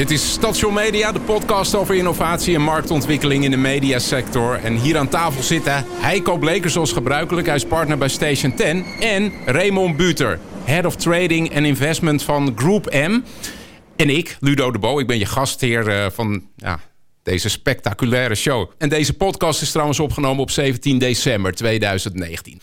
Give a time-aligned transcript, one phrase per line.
[0.00, 4.54] Dit is Station Media, de podcast over innovatie en marktontwikkeling in de mediasector.
[4.54, 7.46] En hier aan tafel zitten Heiko Bleker zoals gebruikelijk.
[7.46, 8.84] Hij is partner bij Station 10.
[9.00, 13.20] En Raymond Buter, Head of Trading en Investment van Group M.
[13.96, 16.80] En ik, Ludo de Bo, ik ben je gastheer uh, van ja,
[17.22, 18.70] deze spectaculaire show.
[18.78, 22.60] En deze podcast is trouwens opgenomen op 17 december 2019.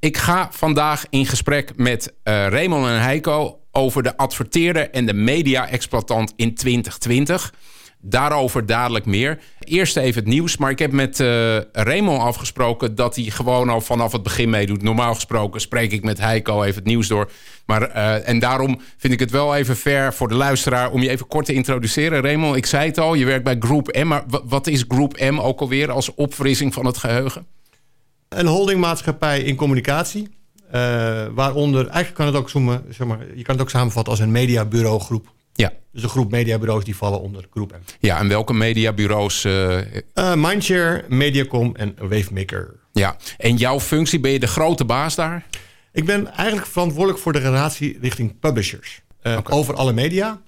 [0.00, 2.12] Ik ga vandaag in gesprek met uh,
[2.46, 7.52] Raymond en Heiko over de adverteerder en de media-exploitant in 2020.
[8.02, 9.38] Daarover dadelijk meer.
[9.58, 10.56] Eerst even het nieuws.
[10.56, 14.82] Maar ik heb met uh, afgesproken dat hij gewoon al vanaf het begin meedoet.
[14.82, 17.30] Normaal gesproken spreek ik met Heiko even het nieuws door.
[17.66, 21.08] Maar, uh, en daarom vind ik het wel even fair voor de luisteraar om je
[21.10, 22.22] even kort te introduceren.
[22.22, 24.06] Raymond, ik zei het al, je werkt bij Groep M.
[24.06, 27.46] Maar wat is Groep M ook alweer als opfrissing van het geheugen?
[28.28, 30.28] Een holdingmaatschappij in communicatie.
[30.74, 34.22] Uh, waaronder, eigenlijk kan het ook zoomen, zeg maar, je kan het ook samenvatten als
[34.22, 35.32] een mediabureau groep.
[35.52, 35.72] Ja.
[35.92, 37.74] Dus een groep mediabureaus die vallen onder groep M.
[38.00, 39.44] Ja, en welke mediabureaus?
[39.44, 39.78] Uh...
[40.14, 42.76] Uh, Mindshare, Mediacom en Wavemaker.
[42.92, 45.46] Ja, en jouw functie, ben je de grote baas daar?
[45.92, 49.02] Ik ben eigenlijk verantwoordelijk voor de relatie richting publishers.
[49.22, 49.56] Uh, okay.
[49.56, 50.40] Over alle media.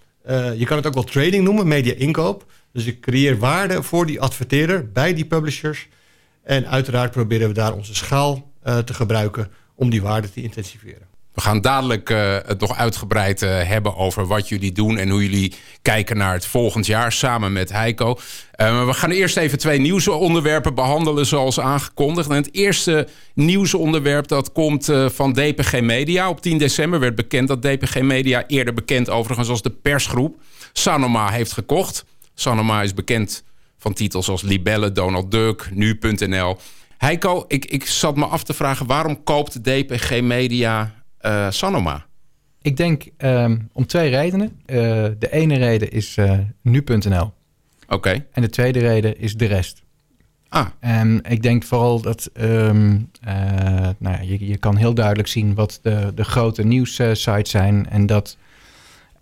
[0.57, 2.45] je kan het ook wel trading noemen, media inkoop.
[2.73, 5.89] Dus ik creëer waarde voor die adverteerder bij die publishers.
[6.43, 8.51] En uiteraard proberen we daar onze schaal
[8.85, 11.11] te gebruiken om die waarde te intensiveren.
[11.35, 15.23] We gaan dadelijk uh, het nog uitgebreid uh, hebben over wat jullie doen en hoe
[15.23, 18.19] jullie kijken naar het volgend jaar samen met Heiko.
[18.57, 22.31] Uh, we gaan eerst even twee nieuwsonderwerpen behandelen zoals aangekondigd.
[22.31, 26.29] En het eerste nieuwsonderwerp dat komt van DPG Media.
[26.29, 30.37] Op 10 december werd bekend dat DPG Media, eerder bekend overigens als de persgroep,
[30.73, 32.05] Sanoma heeft gekocht.
[32.35, 33.45] Sanoma is bekend
[33.79, 36.57] van titels als Libelle, Donald Duck, Nu.nl.
[37.03, 38.87] Heiko, ik, ik zat me af te vragen...
[38.87, 42.07] waarom koopt DPG Media uh, Sanoma?
[42.61, 44.61] Ik denk um, om twee redenen.
[44.67, 44.77] Uh,
[45.19, 47.23] de ene reden is uh, nu.nl.
[47.23, 47.33] Oké.
[47.89, 48.27] Okay.
[48.33, 49.83] En de tweede reden is de rest.
[50.49, 50.67] Ah.
[50.81, 52.31] En ik denk vooral dat...
[52.41, 53.11] Um,
[53.99, 57.89] nou ja, je, je kan heel duidelijk zien wat de, de grote nieuwssites zijn...
[57.89, 58.37] en dat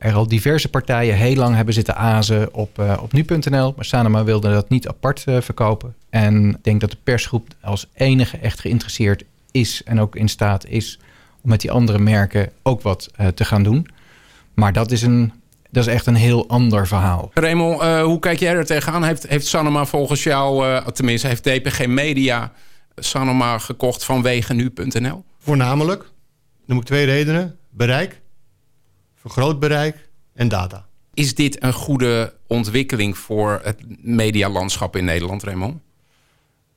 [0.00, 3.72] er al diverse partijen heel lang hebben zitten azen op, uh, op nu.nl.
[3.77, 5.94] Maar Sanoma wilde dat niet apart uh, verkopen.
[6.11, 9.83] En ik denk dat de persgroep als enige echt geïnteresseerd is...
[9.84, 10.99] en ook in staat is
[11.43, 13.87] om met die andere merken ook wat uh, te gaan doen.
[14.55, 15.33] Maar dat is, een,
[15.71, 17.31] dat is echt een heel ander verhaal.
[17.34, 19.05] Raymond, hoe kijk jij er tegenaan?
[19.05, 22.53] Heeft, heeft Sanoma volgens jou, tenminste heeft DPG Media...
[22.97, 25.25] Sanoma gekocht vanwege nu.nl?
[25.39, 26.05] Voornamelijk,
[26.66, 27.56] noem ik twee redenen.
[27.71, 28.19] Bereik
[29.20, 30.86] vergroot bereik en data.
[31.14, 35.81] Is dit een goede ontwikkeling voor het medialandschap in Nederland, Raymond?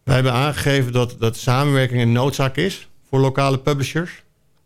[0.04, 4.24] Wij hebben aangegeven dat, dat samenwerking een noodzaak is voor lokale publishers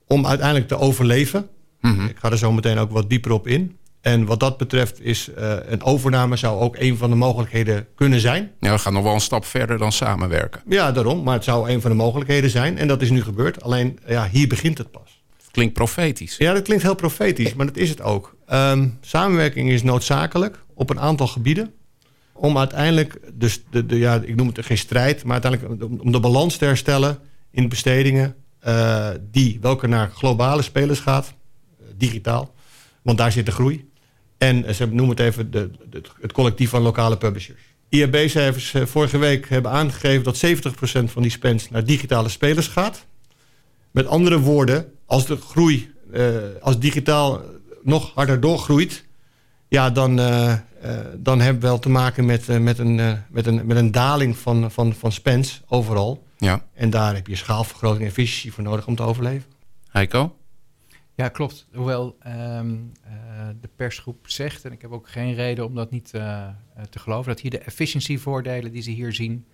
[0.08, 1.48] om uiteindelijk te overleven.
[1.82, 2.08] Mm -hmm.
[2.08, 3.78] Ik ga er zo meteen ook wat dieper op in.
[4.02, 8.20] En wat dat betreft is uh, een overname zou ook een van de mogelijkheden kunnen
[8.20, 8.52] zijn.
[8.60, 10.62] Ja, we gaan nog wel een stap verder dan samenwerken.
[10.68, 11.24] Ja, daarom.
[11.24, 12.78] Maar het zou een van de mogelijkheden zijn.
[12.78, 13.62] En dat is nu gebeurd.
[13.62, 15.17] Alleen, ja, hier begint het pas
[15.58, 16.38] klinkt profetisch.
[16.38, 18.36] Ja, dat klinkt heel profetisch, maar dat is het ook.
[18.54, 21.74] Um, samenwerking is noodzakelijk op een aantal gebieden.
[22.34, 26.20] Om uiteindelijk, dus de, de, ja, ik noem het geen strijd, maar uiteindelijk om de
[26.20, 27.20] balans te herstellen
[27.52, 28.36] in bestedingen.
[28.68, 31.34] Uh, die welke naar globale spelers gaat,
[31.96, 32.54] digitaal.
[33.02, 33.90] Want daar zit de groei.
[34.38, 35.72] En ze noemen het even de,
[36.22, 37.62] het collectief van lokale publishers.
[37.90, 43.06] IAB-cijfers vorige week hebben aangegeven dat 70% van die spend naar digitale spelers gaat.
[43.92, 47.42] Met andere woorden, als de groei, uh, als digitaal
[47.84, 49.06] nog harder doorgroeit,
[49.68, 50.54] ja, dan, uh,
[50.84, 52.96] uh, dan hebben we wel te maken met, met, een,
[53.30, 56.26] met, een, met een daling van, van, van spends overal.
[56.38, 56.66] Ja.
[56.74, 59.52] En daar heb je schaalvergroting en efficiëntie voor nodig om te overleven.
[59.88, 60.36] Heiko?
[61.16, 61.68] Ja, klopt.
[61.74, 62.92] Hoewel um,
[63.62, 66.10] de persgroep zegt, en ik heb ook geen reden om dat niet
[66.90, 69.46] te geloven, dat hier de efficiëntievoordelen die ze hier zien,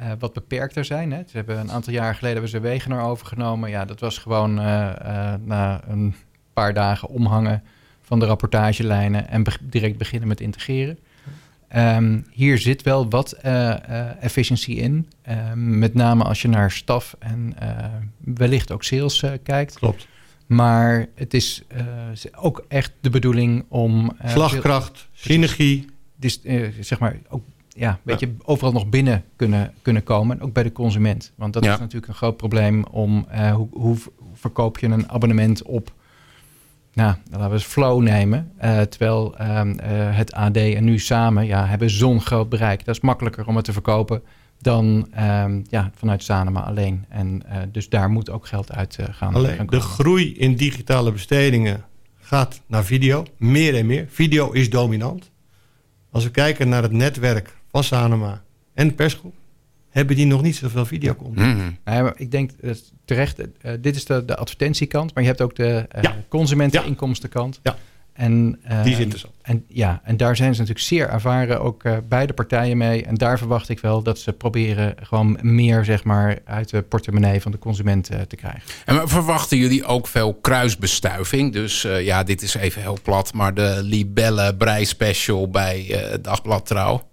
[0.00, 1.12] uh, wat beperkter zijn.
[1.12, 1.22] Hè.
[1.26, 3.70] Ze hebben een aantal jaar geleden hebben ze Wegener overgenomen.
[3.70, 6.14] Ja, dat was gewoon uh, uh, na een
[6.52, 7.62] paar dagen omhangen
[8.02, 10.98] van de rapportagelijnen en be direct beginnen met integreren.
[11.76, 13.32] Um, hier zit wel wat
[14.20, 15.08] efficiëntie in.
[15.28, 17.54] Um, met name als je naar staf en
[18.18, 19.78] wellicht ook sales kijkt.
[19.78, 20.08] Klopt.
[20.46, 21.62] Maar het is
[22.36, 24.16] ook echt de bedoeling om...
[24.24, 25.86] Slagkracht, synergie.
[26.16, 26.40] Dus
[26.80, 27.42] zeg maar ook
[27.78, 30.40] ja, weet je, overal nog binnen kunnen, kunnen komen.
[30.40, 31.32] Ook bij de consument.
[31.36, 33.96] Want dat is natuurlijk een groot probleem om eh, hoe, hoe
[34.34, 35.92] verkoop je een abonnement op.
[36.92, 38.52] Nou, laten we eens Flow nemen.
[38.56, 42.84] Eh, terwijl ehm, eh, het AD en nu samen ja, hebben zo'n groot bereik.
[42.84, 44.22] Dat is makkelijker om het te verkopen
[44.60, 47.04] dan ehm, ja, vanuit Sanema alleen.
[47.08, 47.42] En
[47.72, 51.84] dus daar moet ook geld uit gaan, gaan de groei in digitale bestedingen
[52.20, 53.24] gaat naar video.
[53.36, 54.06] Meer en meer.
[54.08, 55.30] Video is dominant.
[56.10, 58.42] Als we kijken naar het netwerk van Sanoma
[58.74, 59.34] en de persgroep,
[59.90, 61.58] hebben die nog niet zoveel videocontent.
[61.84, 62.70] Nee, maar ik denk eh,
[63.04, 66.16] terecht, eh, dit is de, de advertentiekant, maar je hebt ook de eh Ja.
[66.28, 67.60] consumenteninkomstenkant.
[67.62, 67.76] Ja.
[68.12, 69.34] En, eh, Die is interessant.
[69.42, 73.04] En, ja, en daar zijn ze natuurlijk zeer ervaren, ook eh, beide partijen mee.
[73.04, 77.40] En daar verwacht ik wel dat ze proberen gewoon meer zeg maar, uit de portemonnee
[77.40, 78.62] van de consument te krijgen.
[78.84, 81.52] En maar verwachten jullie ook veel kruisbestuiving?
[81.52, 86.18] Dus eh, ja, dit is even heel plat, maar de libelle brei special bij eh,
[86.22, 87.07] Dagblad Trouw.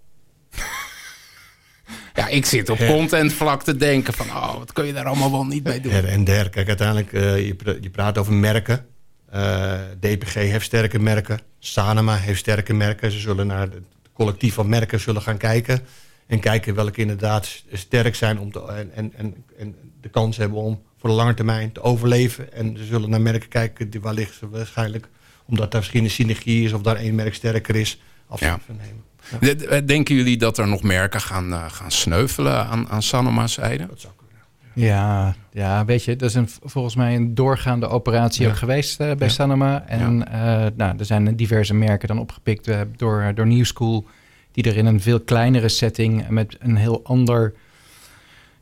[2.19, 5.46] ja, ik zit op contentvlak te denken van, oh, wat kun je daar allemaal wel
[5.46, 5.92] niet mee doen?
[5.92, 6.50] Her en der.
[6.50, 8.86] Kijk, uiteindelijk, eh, je, je praat over merken.
[9.30, 11.40] Eh, DPG heeft sterke merken.
[11.60, 13.12] Sanema heeft sterke merken.
[13.12, 15.80] Ze zullen naar het collectief van merken zullen gaan kijken.
[16.28, 18.62] En kijken welke inderdaad sterk zijn om te,
[18.94, 22.54] en, en, en, de kans hebben om voor de lange termijn te overleven.
[22.54, 25.07] En ze zullen naar merken kijken die wellicht ze waarschijnlijk,
[25.46, 29.04] omdat daar misschien een synergie is of daar één merk sterker is, afstand van nemen.
[29.39, 33.54] De- de- Denken jullie dat er nog merken gaan, eh, gaan sneuvelen aan, aan Sanoma's
[33.54, 33.88] zijde?
[33.88, 34.36] Dat zou kunnen.
[34.74, 38.50] Ja, ja, weet je, dat is een, volgens mij een doorgaande operatie Ja.
[38.50, 39.33] ook geweest eh, bij Ja.
[39.33, 39.83] Sanoma.
[39.88, 44.06] En eh, nou, er zijn diverse merken dan opgepikt door, door New School,
[44.51, 47.54] die er in een veel kleinere setting met een heel ander,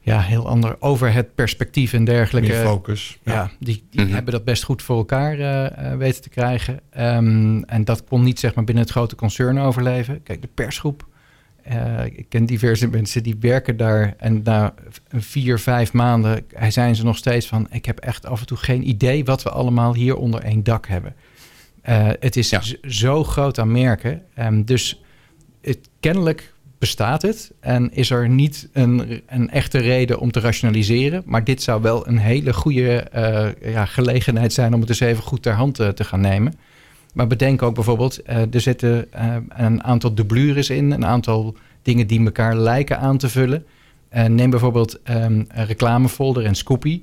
[0.06, 2.50] ja, heel ander overhead perspectief en dergelijke.
[2.52, 3.18] Meer focus.
[3.24, 4.14] Ja, die, die Mhm.
[4.14, 6.80] hebben dat best goed voor elkaar eh, eh, weten te krijgen.
[6.90, 10.24] Ehm, en dat kon niet zeg maar binnen het grote concern overleven.
[10.24, 11.06] Kijk, de persgroep.
[11.64, 14.14] eh, ik ken diverse mensen die werken daar.
[14.18, 14.74] En na
[15.10, 17.68] vier, vijf maanden zijn ze nog steeds van...
[17.72, 20.88] ik heb echt af en toe geen idee wat we allemaal hier onder één dak
[20.88, 21.16] hebben.
[21.82, 22.62] Eh, het is Ja.
[22.62, 24.22] z- zo groot aan merken.
[24.36, 25.02] Ehm, dus
[25.62, 26.53] het, kennelijk
[26.84, 31.24] bestaat het en is er niet een, een echte reden om te rationaliseren.
[31.26, 35.24] Maar dit zou wel een hele goede eh, ja, gelegenheid zijn om het eens even
[35.24, 36.54] goed ter hand eh, te gaan nemen.
[37.14, 39.08] Maar bedenk ook bijvoorbeeld, eh, er zitten
[39.50, 43.66] een aantal dublures in, een aantal dingen die elkaar lijken aan te vullen.
[44.28, 47.02] Neem bijvoorbeeld ehm, een reclamefolder en Scoopy.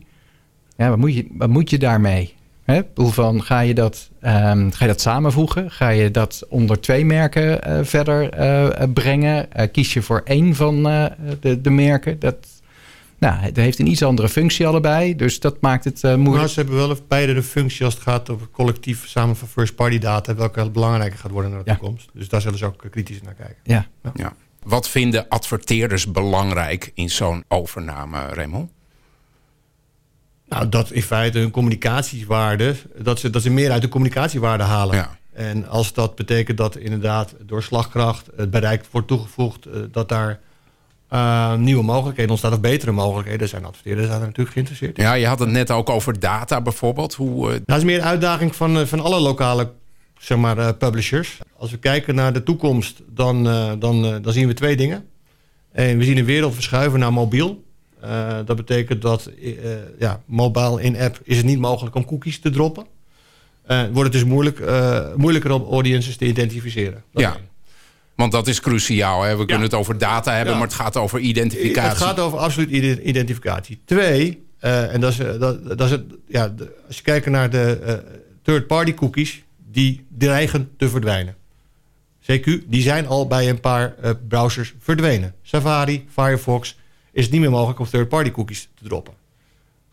[0.76, 2.34] Ja, wat moet je, wat moet je daarmee?
[2.70, 2.80] Hè?
[2.94, 5.70] Van, ga, je dat, ehm, ga je dat samenvoegen?
[5.70, 9.52] Ga je dat onder twee merken eh, verder eh, brengen?
[9.52, 11.04] Eh, kies je voor één van eh,
[11.40, 12.18] de, de merken?
[12.18, 12.36] Dat,
[13.18, 15.16] nou, het heeft een iets andere functie allebei.
[15.16, 16.48] Dus dat maakt het eh, Maar moeilijk.
[16.48, 19.98] ze hebben wel beide de functie als het gaat over collectief samen van first party
[19.98, 21.76] data, welke heel belangrijker gaat worden naar de Ja.
[21.76, 22.08] toekomst.
[22.14, 23.56] Dus daar zullen ze ook kritisch naar kijken.
[23.62, 23.86] Ja.
[24.14, 24.32] Ja.
[24.62, 28.70] Wat vinden adverteerders belangrijk in zo'n overname, Raymond?
[30.50, 34.96] Nou, dat in feite hun communicatiewaarde, dat ze, dat ze meer uit de communicatiewaarde halen.
[34.96, 35.18] Ja.
[35.32, 40.40] En als dat betekent dat inderdaad door slagkracht het bereik wordt toegevoegd, eh, dat daar
[41.08, 45.04] eh, nieuwe mogelijkheden ontstaan of betere mogelijkheden, zijn adverteerders daar natuurlijk geïnteresseerd in.
[45.04, 47.14] Ja, je had het net ook over data bijvoorbeeld.
[47.14, 49.70] Hoe, eh, dat is meer een uitdaging van, van alle lokale
[50.18, 51.38] zeg maar, publishers.
[51.56, 53.44] Als we kijken naar de toekomst, dan,
[53.78, 55.06] dan, dan zien we twee dingen.
[55.72, 57.64] En we zien een wereld verschuiven naar mobiel.
[58.02, 59.52] Eh, dat betekent dat eh,
[59.98, 62.86] ja, mobile in-app is het niet mogelijk om cookies te droppen.
[63.66, 64.62] Eh, wordt het dus moeilijk,
[65.16, 67.02] moeilijker om audiences te identificeren.
[67.12, 67.36] Dat Ja.
[68.14, 69.22] want dat is cruciaal.
[69.22, 69.36] Hè?
[69.36, 70.58] We kunnen het over data hebben, Ja.
[70.58, 71.88] maar het gaat over identificatie.
[71.88, 73.80] Het gaat over absoluut ide- identificatie.
[73.84, 78.02] Twee, en dat is, dat, dat is het, ja, de- als je kijkt naar de
[78.42, 81.34] third-party cookies, die dreigen te verdwijnen.
[82.32, 83.94] CQ, die zijn al bij een paar
[84.28, 85.34] browsers verdwenen.
[85.42, 86.78] Safari, Firefox,
[87.12, 89.14] is het niet meer mogelijk om third-party cookies te droppen.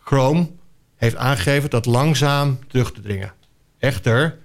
[0.04, 0.50] Chrome
[0.96, 3.34] heeft aangegeven dat langzaam terug te dringen.
[3.80, 4.38] Echter,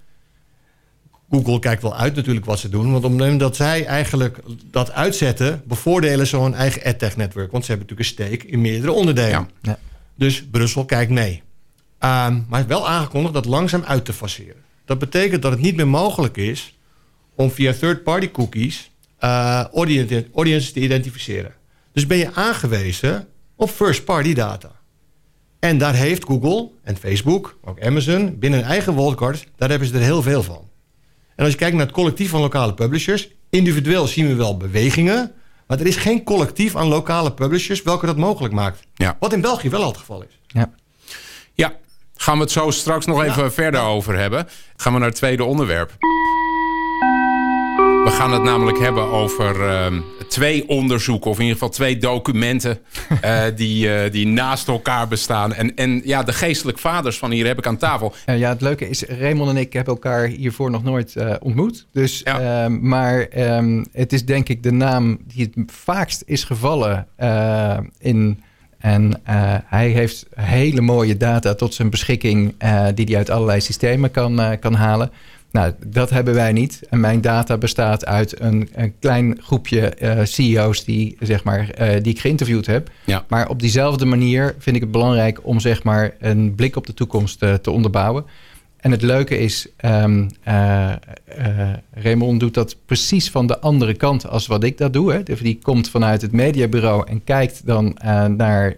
[1.30, 2.92] Google kijkt wel uit natuurlijk wat ze doen.
[2.92, 4.38] Want op het moment dat zij eigenlijk
[4.70, 5.62] dat uitzetten...
[5.66, 7.52] bevoordelen ze hun eigen AdTech-netwerk.
[7.52, 9.30] Want ze hebben natuurlijk een steek in meerdere onderdelen.
[9.30, 9.48] Ja.
[9.62, 9.78] Ja.
[10.14, 11.42] Dus Brussel kijkt mee.
[11.98, 14.62] Ehm, maar heeft wel aangekondigd dat langzaam uit te faceren.
[14.84, 16.78] Dat betekent dat het niet meer mogelijk is...
[17.34, 21.52] om via third-party cookies eh audience- audiences te identificeren.
[21.92, 24.70] Dus ben je aangewezen op first-party data.
[25.58, 29.94] En daar heeft Google en Facebook, ook Amazon, binnen hun eigen wildcards, daar hebben ze
[29.94, 30.70] er heel veel van.
[31.37, 35.32] En als je kijkt naar het collectief van lokale publishers, individueel zien we wel bewegingen,
[35.66, 38.80] maar er is geen collectief aan lokale publishers welke dat mogelijk maakt.
[38.94, 39.16] Ja.
[39.20, 40.38] Wat in België wel al het geval is.
[40.46, 40.70] Ja.
[41.54, 41.76] Ja,
[42.16, 44.49] gaan we het zo straks nog even verder over hebben.
[44.76, 45.90] Gaan we naar het tweede onderwerp.
[48.04, 50.00] We gaan het namelijk hebben over ehm,
[50.32, 52.78] twee onderzoeken, of in ieder geval twee documenten
[53.20, 55.54] eh, die, eh, die naast elkaar bestaan.
[55.54, 58.14] En, en ja, de geestelijk vaders van hier heb ik aan tafel.
[58.26, 61.86] Ja, het leuke is, Raymond en ik hebben elkaar hiervoor nog nooit eh, ontmoet.
[61.92, 62.64] Dus, Ja.
[62.64, 67.06] ehm, maar ehm, het is denk ik de naam die het vaakst is gevallen
[67.98, 68.42] in...
[68.78, 69.20] En
[69.66, 72.54] hij heeft hele mooie data tot zijn beschikking...
[72.94, 75.10] die hij uit allerlei systemen kan, kan halen.
[75.52, 76.80] Nou, dat hebben wij niet.
[76.90, 81.88] En mijn data bestaat uit een, een klein groepje uh, CEO's die, zeg maar, uh,
[82.02, 82.90] die ik geïnterviewd heb.
[83.04, 83.25] Ja.
[83.28, 86.94] Maar op diezelfde manier vind ik het belangrijk om zeg maar, een blik op de
[86.94, 88.25] toekomst uh, te onderbouwen.
[88.76, 90.28] En het leuke is, um,
[91.94, 95.12] Raymond doet dat precies van de andere kant als wat ik dat doe.
[95.12, 95.23] Hè.
[95.23, 97.97] Die komt vanuit het mediabureau en kijkt dan
[98.37, 98.76] naar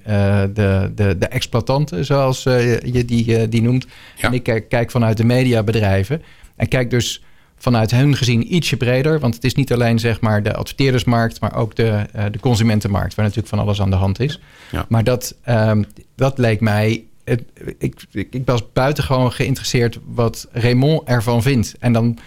[0.55, 3.87] de, de, de exploitanten, zoals je die, die noemt.
[4.17, 4.29] Ja.
[4.29, 6.23] En ik kijk, kijk vanuit de mediabedrijven.
[6.57, 7.23] En kijk dus
[7.57, 9.21] vanuit hun gezien ietsje breder.
[9.21, 13.15] Want het is niet alleen zeg maar, de adverteerdersmarkt, maar ook de, uh, de consumentenmarkt,
[13.15, 14.41] waar natuurlijk van alles aan de hand is.
[14.73, 14.87] Ja.
[14.89, 15.85] Maar dat, um,
[16.17, 17.05] dat leek mij.
[17.25, 17.43] Het,
[17.79, 21.75] ik, ik, was buitengewoon geïnteresseerd wat Raymond ervan vindt.
[21.79, 22.19] En dan,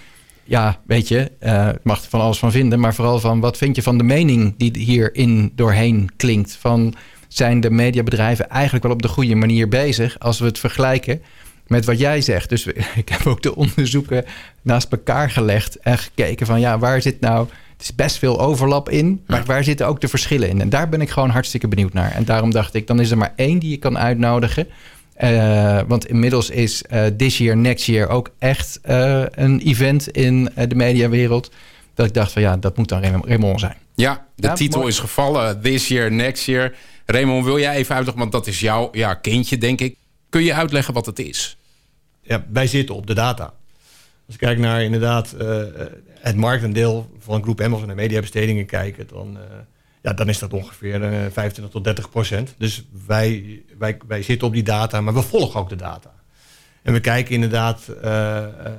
[0.44, 3.76] ja, weet je, uh, mag er van alles van vinden, maar vooral van wat vind
[3.76, 6.58] je van de mening die hierin doorheen klinkt?
[6.60, 6.94] Van
[7.28, 11.22] zijn de mediabedrijven eigenlijk wel op de goede manier bezig als we het vergelijken
[11.68, 12.50] met wat jij zegt.
[12.50, 12.66] Dus
[13.02, 14.26] ik heb ook de onderzoeken
[14.62, 17.48] naast elkaar gelegd en gekeken van ja, waar zit nou.
[17.78, 20.62] Het is best veel overlap in, maar waar zitten ook de verschillen in?
[20.62, 22.12] En daar ben ik gewoon hartstikke benieuwd naar.
[22.12, 24.68] En daarom dacht ik, dan is er maar één die je kan uitnodigen.
[25.24, 30.50] Uh, want inmiddels is uh, This Year, Next Year ook echt uh, een event in
[30.68, 31.52] de mediawereld.
[31.94, 33.76] Dat ik dacht van ja, dat moet dan Raymond zijn.
[33.96, 34.92] Ja, de Ja, titel mooi.
[34.92, 35.62] is gevallen.
[35.62, 36.74] This Year, Next Year.
[37.06, 39.96] Raymond, wil jij even uitleggen, want dat is jouw ja, kindje, denk ik.
[40.30, 41.57] Kun je uitleggen wat het is?
[42.28, 43.54] Ja, wij zitten op de data.
[44.26, 45.64] Als ik kijk naar inderdaad uh,
[46.20, 49.42] het marktendeel van groep M of naar mediabestedingen kijken, dan, uh,
[50.02, 52.56] ja, dan is dat ongeveer uh, 25 tot 30 procent.
[52.58, 56.14] Dus wij, wij, wij zitten op die data, maar we volgen ook de data.
[56.82, 57.90] En we kijken inderdaad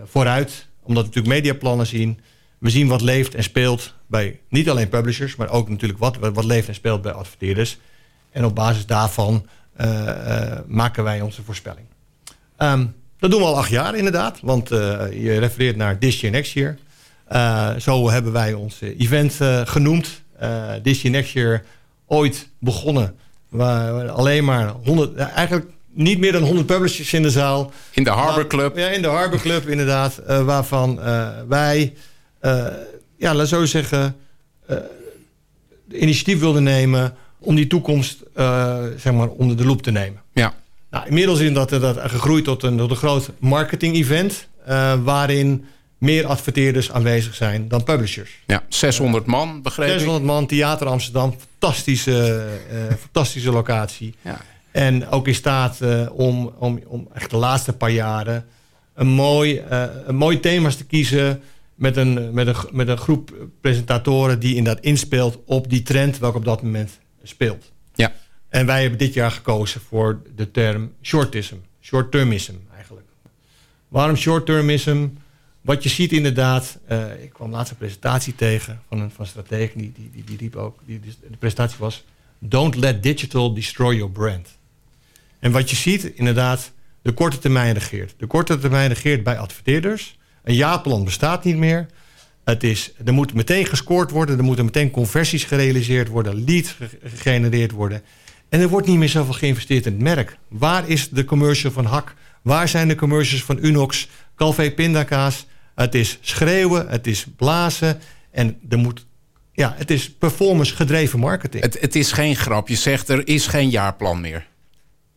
[0.04, 2.20] vooruit, omdat we natuurlijk mediaplannen zien.
[2.58, 6.44] We zien wat leeft en speelt bij niet alleen publishers, maar ook natuurlijk wat, wat
[6.44, 7.78] leeft en speelt bij adverteerders.
[8.30, 9.46] En op basis daarvan
[10.66, 11.86] maken wij onze voorspelling.
[12.58, 14.78] Um, dat doen we al acht jaar inderdaad, want uh,
[15.12, 16.78] je refereert naar This Year Next Year.
[17.32, 20.22] Uh, zo hebben wij ons event uh, genoemd.
[20.82, 21.62] This Year Next Year
[22.06, 23.16] ooit begonnen.
[23.48, 27.72] Waar alleen maar 100, eigenlijk niet meer dan 100 publishers in de zaal.
[27.90, 28.76] In de Harbor Club.
[28.76, 30.20] Ja, in de Harbor Club inderdaad.
[30.26, 31.00] waarvan
[31.48, 31.94] wij,
[33.16, 34.16] ja, laat zo zeggen,
[35.84, 38.22] de initiatief wilden nemen om die toekomst
[38.96, 40.22] zeg maar onder de loep te nemen.
[40.32, 40.54] Ja.
[40.90, 44.48] Nou, inmiddels is dat, dat gegroeid tot een, tot een groot marketing-event...
[44.68, 45.64] Uh, waarin
[45.98, 48.38] meer adverteerders aanwezig zijn dan publishers.
[48.46, 50.26] Ja, 600 man, begreep 600 ik.
[50.26, 54.14] man, Theater Amsterdam, fantastische, uh, fantastische locatie.
[54.22, 54.40] Ja.
[54.70, 58.46] En ook in staat uh, om, om, om echt de laatste paar jaren...
[58.94, 59.62] een mooi,
[60.06, 61.42] een mooi thema's te kiezen...
[61.74, 66.18] Met een, met, een, met een groep presentatoren die inderdaad inspeelt op die trend...
[66.18, 67.72] welke op dat moment speelt.
[67.94, 68.12] Ja.
[68.48, 71.56] En wij hebben dit jaar gekozen voor de term shortism.
[71.82, 73.06] Short-termism eigenlijk.
[73.88, 75.08] Waarom short-termism?
[75.60, 76.78] Wat je ziet inderdaad...
[76.90, 79.80] Uh, ik kwam laatst een presentatie tegen van een van strategen.
[79.80, 80.78] Die, die, die, die riep ook...
[80.86, 81.00] Die,
[81.30, 82.04] de presentatie was...
[82.38, 84.48] Don't let digital destroy your brand.
[85.38, 86.72] En wat je ziet inderdaad...
[87.02, 88.14] De korte termijn regeert.
[88.16, 90.18] De korte termijn regeert bij adverteerders.
[90.42, 91.86] Een jaarplan bestaat niet meer.
[92.44, 94.38] Het is, er moet meteen gescoord worden.
[94.38, 96.44] Er moeten meteen conversies gerealiseerd worden.
[96.44, 98.02] Leads gegenereerd worden.
[98.48, 100.38] En er wordt niet meer zoveel geïnvesteerd in het merk.
[100.48, 102.14] Waar is de commercial van Hak?
[102.42, 105.46] Waar zijn de commercials van Unox, Calvé Pindakaas?
[105.74, 108.00] Het is schreeuwen, het is blazen.
[108.30, 109.06] En er moet,
[109.52, 111.62] ja, het is performance gedreven marketing.
[111.62, 112.68] Het, het is geen grap.
[112.68, 114.46] Je zegt er is geen jaarplan meer.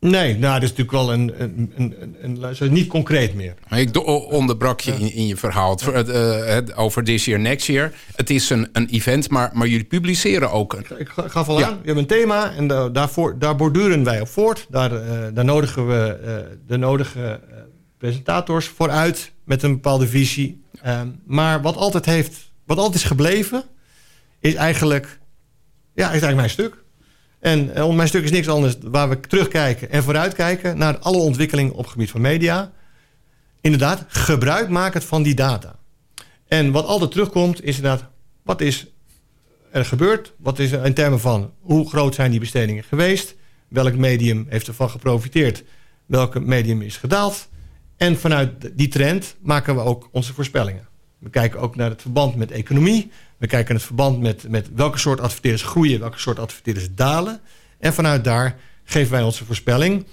[0.06, 3.54] Nee, nou, dat is natuurlijk wel een, een, een, een, een niet concreet meer.
[3.70, 7.94] Ik onderbrak je in, in je verhaal het, uh, over this year, next year.
[8.16, 10.74] Het is een, een event, maar, maar jullie publiceren ook.
[10.74, 11.00] Een...
[11.00, 11.68] Ik gaf al ja.
[11.68, 14.68] aan, je hebt een thema en da daarvoor, daar borduren wij op voort.
[14.70, 17.40] Daar, uh, daar nodigen we uh, de nodige
[17.98, 20.64] presentators vooruit met een bepaalde visie.
[20.88, 23.64] Um, maar wat altijd, heeft, wat altijd is gebleven,
[24.40, 25.20] is eigenlijk,
[25.94, 26.81] ja, is eigenlijk mijn stuk.
[27.42, 31.74] En uh, mijn stuk is niks anders waar we terugkijken en vooruitkijken naar alle ontwikkelingen
[31.74, 32.72] op het gebied van media.
[33.62, 35.76] Inderdaad, gebruik maken van die data.
[36.48, 38.10] En wat altijd terugkomt is inderdaad,
[38.44, 38.88] wat is
[39.72, 40.34] er gebeurd?
[40.38, 43.36] Wat is er in termen van hoe groot zijn die bestedingen geweest?
[43.68, 45.64] Welk medium heeft ervan geprofiteerd?
[46.06, 47.50] Welk medium is gedaald?
[47.98, 50.88] En vanuit die trend maken we ook onze voorspellingen.
[51.18, 53.12] We kijken ook naar het verband met economie.
[53.42, 57.40] We kijken het verband met, met welke soort adverteerders groeien, welke soort adverteerders dalen.
[57.80, 60.06] En vanuit daar geven wij onze voorspelling.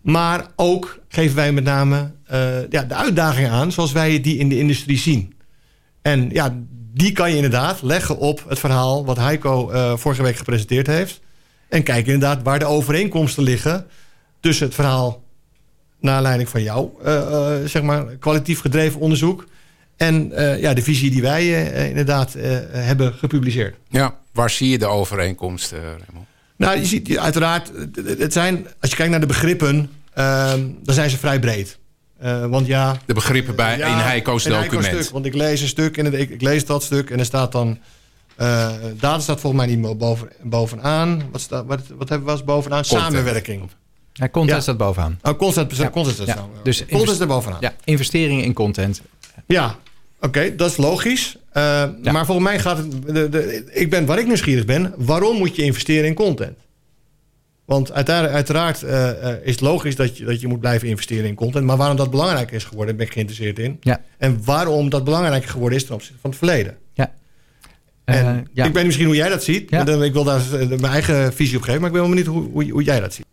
[0.00, 4.48] Maar ook geven wij met name uh, ja, de uitdagingen aan zoals wij die in
[4.48, 5.34] de industrie zien.
[6.02, 6.56] En ja,
[6.92, 11.20] die kan je inderdaad leggen op het verhaal wat Heiko uh, vorige week gepresenteerd heeft.
[11.68, 13.86] En kijken inderdaad waar de overeenkomsten liggen
[14.40, 15.24] tussen het verhaal
[16.00, 19.46] naar aanleiding van jou, uh, zeg maar, kwalitatief gedreven onderzoek
[19.96, 22.32] En ja, de visie die wij inderdaad
[22.70, 23.76] hebben gepubliceerd.
[23.88, 26.26] Ja, waar zie je de overeenkomsten, Raymond?
[26.56, 27.70] Nou, je ziet uiteraard,
[28.18, 31.78] het zijn, als je kijkt naar de begrippen, ehm, dan zijn ze vrij breed.
[32.48, 34.84] want ja, de begrippen bij ja, in Heiko's document.
[34.84, 37.52] Stuk, want ik lees een stuk en ik, ik, lees dat stuk en er staat
[37.52, 37.78] dan.
[38.40, 41.22] Uh, data staat volgens mij niet boven, bovenaan.
[41.30, 42.84] Wat, staat, wat, wat hebben we als bovenaan?
[42.84, 43.70] Samenwerking.
[44.12, 45.18] Ja, content staat bovenaan.
[45.22, 45.90] Oh, content, ja.
[45.90, 46.46] content staat ja.
[46.62, 47.58] Dus content er bovenaan.
[47.60, 49.02] Ja, investeringen in content.
[49.46, 49.78] Ja,
[50.20, 51.36] oké, dat is logisch.
[51.48, 53.02] Uh, maar volgens mij gaat het...
[53.06, 56.58] De, de, ik ben, waar ik nieuwsgierig ben, waarom moet je investeren in content?
[57.64, 61.34] Want uiteraard, uiteraard uh, is het logisch dat je, dat je moet blijven investeren in
[61.34, 61.64] content.
[61.64, 63.76] Maar waarom dat belangrijk is geworden, ben ik geïnteresseerd in.
[63.80, 64.00] Ja.
[64.18, 66.76] En waarom dat belangrijker geworden is ten opzichte van het verleden.
[66.92, 67.12] Ja.
[68.04, 68.64] En ja.
[68.64, 69.70] ik weet misschien hoe jij dat ziet.
[69.70, 69.86] Ja.
[69.86, 71.80] Ik wil daar mijn eigen visie op geven.
[71.80, 73.26] Maar ik ben wel benieuwd hoe, hoe, hoe jij dat ziet.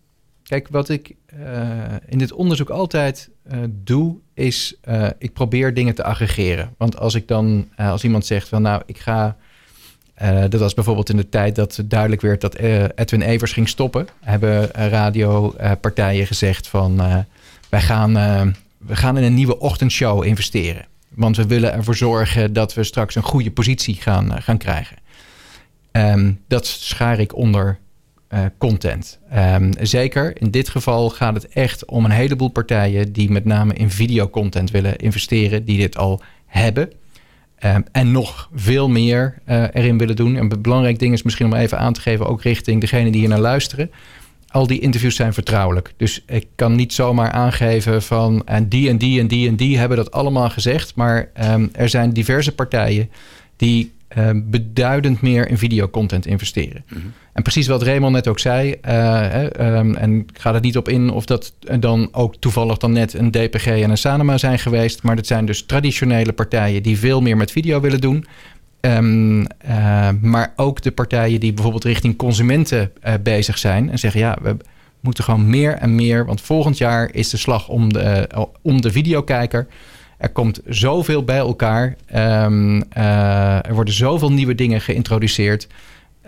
[0.43, 1.15] Kijk, wat ik
[2.05, 3.29] in dit onderzoek altijd
[3.69, 4.75] doe, is
[5.17, 6.73] ik probeer dingen te aggregeren.
[6.77, 9.35] Want als ik dan, als iemand zegt van nou, ik ga
[10.21, 12.55] uh, dat was bijvoorbeeld in de tijd dat duidelijk werd dat
[12.95, 14.07] Edwin Evers ging stoppen.
[14.19, 16.97] Hebben radiopartijen gezegd van
[17.69, 18.13] wij gaan,
[18.77, 20.85] we gaan in een nieuwe ochtendshow investeren.
[21.09, 24.97] Want we willen ervoor zorgen dat we straks een goede positie gaan, gaan krijgen.
[25.91, 27.79] Um, dat schaar ik onder
[28.57, 29.19] content.
[29.35, 33.73] Um, zeker in dit geval gaat het echt om een heleboel partijen die met name
[33.73, 36.91] in videocontent willen investeren, die dit al hebben.
[37.63, 40.35] Ehm, en nog veel meer uh, erin willen doen.
[40.35, 43.19] En een belangrijk ding is misschien om even aan te geven, ook richting degene die
[43.19, 43.91] hier naar luisteren.
[44.47, 45.93] Al die interviews zijn vertrouwelijk.
[45.97, 49.77] Dus ik kan niet zomaar aangeven van en die en die en die en die
[49.77, 50.95] hebben dat allemaal gezegd.
[50.95, 53.09] Maar um, er zijn diverse partijen
[53.55, 56.83] die uh, beduidend meer in videocontent investeren.
[56.89, 57.13] Mm -hmm.
[57.33, 60.89] En precies wat Raymond net ook zei, uh, um, en ik ga er niet op
[60.89, 65.03] in of dat dan ook toevallig dan net een DPG en een Sanema zijn geweest,
[65.03, 68.25] maar dat zijn dus traditionele partijen die veel meer met video willen doen.
[68.81, 74.19] Um, uh, maar ook de partijen die bijvoorbeeld richting consumenten uh, bezig zijn en zeggen
[74.19, 74.57] ja, we
[74.99, 78.29] moeten gewoon meer en meer, want volgend jaar is de slag om de,
[78.61, 79.67] om de videokijker.
[80.17, 81.95] Er komt zoveel bij elkaar.
[82.15, 85.67] Um, uh, er worden zoveel nieuwe dingen geïntroduceerd.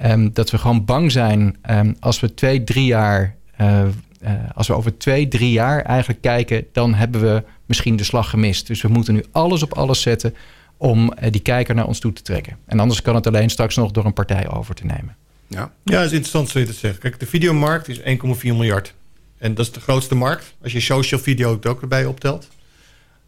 [0.05, 3.35] Um, dat we gewoon bang zijn um, als we twee, drie jaar.
[3.61, 3.83] Uh,
[4.23, 8.29] uh, als we over twee, drie jaar eigenlijk kijken, dan hebben we misschien de slag
[8.29, 8.67] gemist.
[8.67, 10.35] Dus we moeten nu alles op alles zetten
[10.77, 12.57] om uh, die kijker naar ons toe te trekken.
[12.65, 15.15] En anders kan het alleen straks nog door een partij over te nemen.
[15.47, 16.97] Ja, ja dat is interessant zo je dat zegt.
[16.97, 18.03] Kijk, de videomarkt is 1,4
[18.41, 18.93] miljard.
[19.37, 20.55] En dat is de grootste markt.
[20.63, 22.47] Als je social video ook erbij optelt.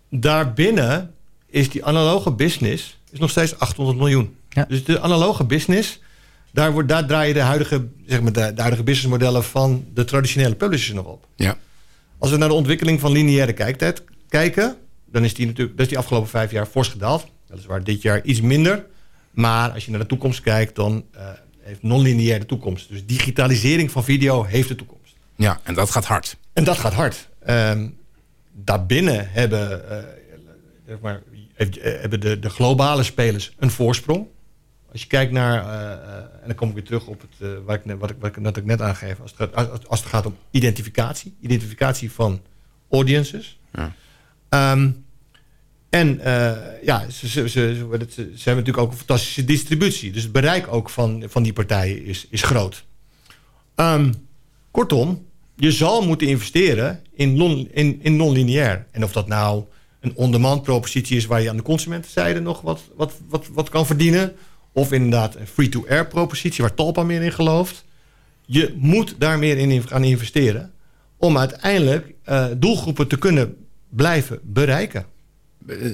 [0.09, 1.13] Daarbinnen
[1.47, 4.35] is die analoge business is nog steeds 800 miljoen.
[4.49, 4.65] Ja.
[4.67, 5.99] Dus de analoge business,
[6.51, 10.05] daar, wordt, daar draai je de huidige, zeg maar, de, de huidige businessmodellen van de
[10.05, 11.27] traditionele publishers nog op.
[11.35, 11.57] Ja.
[12.17, 15.91] Als we naar de ontwikkeling van lineaire kijktijd kijken, dan is die natuurlijk dat is
[15.91, 17.25] die afgelopen vijf jaar fors gedaald.
[17.47, 18.85] Weliswaar dit jaar iets minder.
[19.31, 21.21] Maar als je naar de toekomst kijkt, dan uh,
[21.59, 22.89] heeft non-lineaire toekomst.
[22.89, 25.15] Dus digitalisering van video heeft de toekomst.
[25.35, 26.37] Ja, en dat gaat hard.
[26.53, 27.29] En dat gaat hard.
[27.49, 27.96] Um,
[28.63, 29.97] daarbinnen hebben, uh,
[30.87, 31.21] zeg maar,
[31.81, 34.27] hebben de, de globale spelers een voorsprong.
[34.91, 37.75] Als je kijkt naar, uh, en dan kom ik weer terug op het, uh, wat,
[37.75, 41.35] ik, wat, ik, wat ik net aangeef, als het, gaat, als het gaat om identificatie,
[41.41, 42.41] identificatie van
[42.89, 43.59] audiences.
[43.73, 44.71] Ja.
[44.71, 45.05] Um,
[45.89, 46.19] en
[46.83, 50.11] ja, ze, ze, ze, ze, hebben natuurlijk ook een fantastische distributie.
[50.11, 52.85] Dus het bereik ook van, van die partijen is, is groot.
[53.75, 54.13] Um,
[54.71, 58.85] kortom, je zal moeten investeren in, non, in, in non-lineair.
[58.91, 59.63] En of dat nou
[59.99, 61.25] een on-demand propositie is...
[61.25, 64.35] waar je aan de consumentenzijde nog wat, wat, wat, wat kan verdienen...
[64.71, 66.63] of inderdaad een free-to-air propositie...
[66.63, 67.85] waar Talpa meer in gelooft.
[68.45, 70.71] Je moet daar meer in gaan investeren...
[71.17, 73.55] om uiteindelijk uh, doelgroepen te kunnen
[73.89, 75.05] blijven bereiken.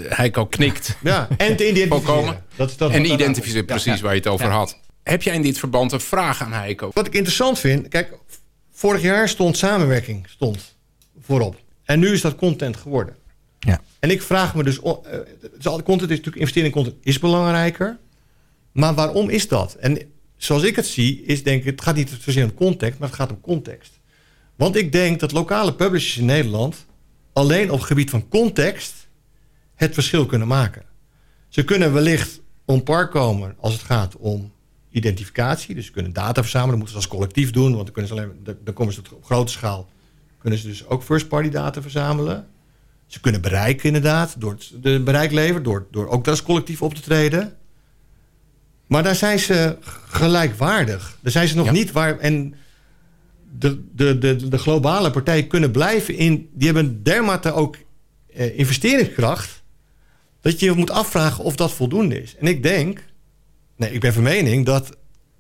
[0.07, 0.97] Heiko knikt.
[1.03, 2.43] Ja, en te identificeren.
[2.55, 4.01] Dat is dat en identificeren precies ja, ja.
[4.01, 4.51] waar je het over ja.
[4.51, 4.79] had.
[5.03, 6.91] Heb jij in dit verband een vraag aan Heiko?
[6.93, 7.87] Wat ik interessant vind...
[7.87, 8.17] Kijk,
[8.83, 10.75] Vorig jaar stond samenwerking stond
[11.25, 11.61] voorop.
[11.83, 13.15] En nu is dat content geworden.
[13.59, 13.81] Ja.
[13.99, 14.77] En ik vraag me dus...
[14.77, 14.91] Uh,
[15.63, 17.97] content is natuurlijk investeren in content is belangrijker.
[18.71, 19.73] Maar waarom is dat?
[19.73, 19.99] En
[20.35, 21.65] zoals ik het zie, is denk ik...
[21.65, 23.99] het gaat niet zozeer om context, maar het gaat om context.
[24.55, 26.85] Want ik denk dat lokale publishers in Nederland...
[27.33, 29.07] alleen op het gebied van context
[29.75, 30.83] het verschil kunnen maken.
[31.47, 34.51] Ze kunnen wellicht om par komen als het gaat om
[34.89, 35.75] identificatie.
[35.75, 37.71] Dus ze kunnen data verzamelen, moeten ze als collectief doen.
[37.71, 39.89] Want dan, kunnen ze alleen, dan komen ze op grote schaal.
[40.43, 42.47] Kunnen ze dus ook first-party data verzamelen.
[43.05, 47.01] Ze kunnen bereiken inderdaad, door de bereik leveren, door, door ook als collectief op te
[47.01, 47.57] treden.
[48.87, 49.77] Maar daar zijn ze
[50.07, 51.17] gelijkwaardig.
[51.21, 51.71] Daar zijn ze nog ja.
[51.71, 52.19] niet waar.
[52.19, 52.55] En
[53.59, 56.49] de, de, de, de globale partijen kunnen blijven in.
[56.53, 57.77] Die hebben dermate ook
[58.33, 59.63] eh, investeringskracht.
[60.41, 62.35] dat je je moet afvragen of dat voldoende is.
[62.35, 63.03] En ik denk,
[63.75, 64.97] nee, ik ben van mening dat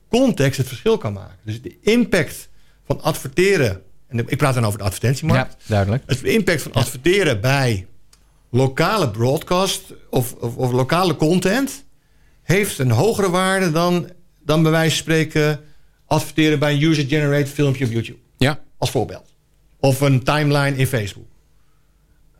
[0.09, 1.37] context het verschil kan maken.
[1.43, 2.49] Dus de impact
[2.85, 3.81] van adverteren,
[4.13, 5.55] en ik praat dan over de advertentiemarkt.
[5.59, 6.03] Ja, duidelijk.
[6.05, 7.87] Het impact van adverteren bij
[8.49, 11.83] lokale broadcast of, of, of, lokale content
[12.43, 14.09] heeft een hogere waarde dan,
[14.45, 15.59] dan bij wijze van spreken
[16.05, 18.19] adverteren bij een user-generated filmpje op YouTube.
[18.37, 18.59] Ja.
[18.77, 19.33] Als voorbeeld.
[19.79, 21.27] Of een timeline in Facebook.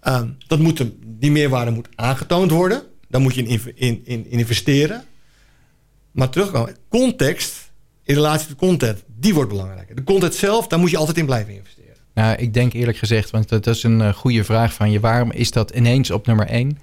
[0.01, 2.83] Ehm, dat moet, die meerwaarde moet aangetoond worden.
[3.09, 5.03] Daar moet je in, in, in, investeren.
[6.12, 7.62] Maar terugkomen, context
[8.03, 9.95] in relatie tot content, die wordt belangrijker.
[9.95, 11.83] De content zelf, daar moet je altijd in blijven investeren.
[12.13, 14.99] Nou, ik denk eerlijk gezegd, want dat is een uh, goede vraag van je.
[14.99, 16.79] Waarom is dat ineens op nummer één?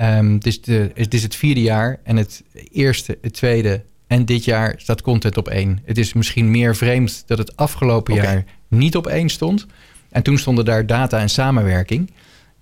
[0.00, 4.24] Um, het, is de, het is het vierde jaar en het eerste, het tweede en
[4.24, 5.80] dit jaar staat content op één.
[5.84, 8.24] Het is misschien meer vreemd dat het afgelopen okay.
[8.24, 9.66] jaar niet op één stond.
[10.10, 12.10] En toen stonden daar data en samenwerking.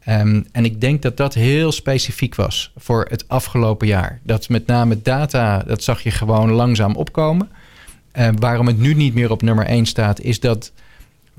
[0.08, 4.20] Um, en ik denk dat dat heel specifiek was voor het afgelopen jaar.
[4.22, 7.50] Dat met name data, dat zag je gewoon langzaam opkomen.
[8.18, 10.72] Uh, waarom het nu niet meer op nummer 1 staat, is dat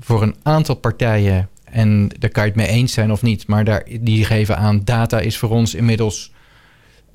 [0.00, 3.64] voor een aantal partijen, en daar kan je het mee eens zijn of niet, maar
[3.64, 6.32] daar, die geven aan, data is voor ons inmiddels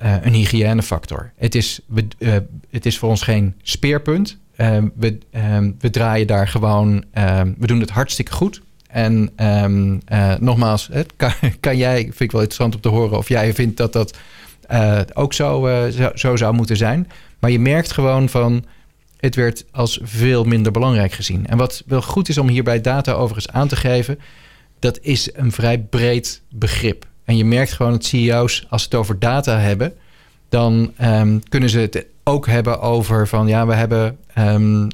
[0.04, 1.32] uh, een hygiënefactor.
[1.38, 2.36] Het is, we, uh,
[2.70, 4.38] het is voor ons geen speerpunt.
[4.56, 5.18] we,
[5.80, 7.04] we draaien daar gewoon,
[7.58, 8.62] we doen het hartstikke goed.
[8.88, 10.90] En uh, nogmaals,
[11.60, 14.18] kan, jij, vind ik wel interessant om te horen of jij vindt dat dat
[15.14, 17.08] ook zo, zo, zo, zou moeten zijn.
[17.40, 18.66] Maar je merkt gewoon van,
[19.20, 21.48] het werd als veel minder belangrijk gezien.
[21.48, 24.20] En wat wel goed is om hierbij data overigens aan te geven,
[24.80, 27.06] dat is een vrij breed begrip.
[27.24, 29.94] En je merkt gewoon dat CEO's, als ze het over data hebben,
[30.50, 34.88] dan um, kunnen ze het ook hebben over van ja, we hebben, um,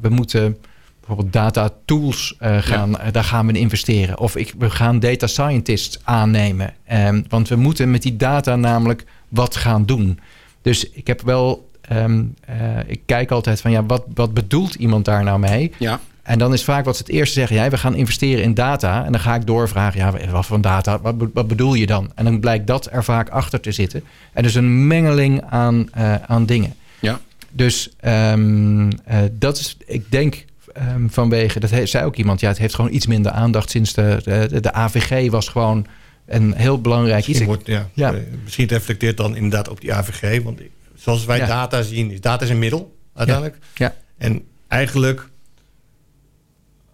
[0.00, 0.56] we moeten
[1.00, 3.10] bijvoorbeeld data tools uh, gaan, ja.
[3.10, 4.18] daar gaan we in investeren.
[4.18, 6.74] Of ik, we gaan data scientists aannemen.
[6.92, 10.20] Um, want we moeten met die data namelijk wat gaan doen.
[10.62, 15.04] Dus ik heb wel, um, uh, ik kijk altijd van ja, wat, wat bedoelt iemand
[15.04, 15.72] daar nou mee?
[15.78, 16.00] Ja.
[16.22, 19.04] En dan is vaak wat ze het eerste zeggen, ja, we gaan investeren in data.
[19.04, 22.10] En dan ga ik doorvragen, ja, wat voor data, wat, wat bedoel je dan?
[22.14, 24.02] En dan blijkt dat er vaak achter te zitten.
[24.32, 26.74] En dus een mengeling aan, uh, aan dingen.
[27.00, 27.20] Ja.
[27.50, 27.90] Dus
[28.32, 28.88] um,
[29.32, 30.46] dat is, ik denk,
[30.94, 34.20] Um, vanwege, dat zei ook iemand, ja, het heeft gewoon iets minder aandacht sinds de,
[34.24, 35.86] de, de AVG was gewoon
[36.26, 37.46] een heel belangrijk misschien iets.
[37.46, 38.12] Wordt, ja, ja.
[38.12, 40.60] Uh, misschien reflecteert dan inderdaad op die AVG, want
[41.08, 41.46] zoals wij ja.
[41.46, 43.56] data zien, is data is een middel uiteindelijk.
[43.74, 43.86] Ja.
[43.86, 43.94] ja.
[44.18, 45.28] En eigenlijk,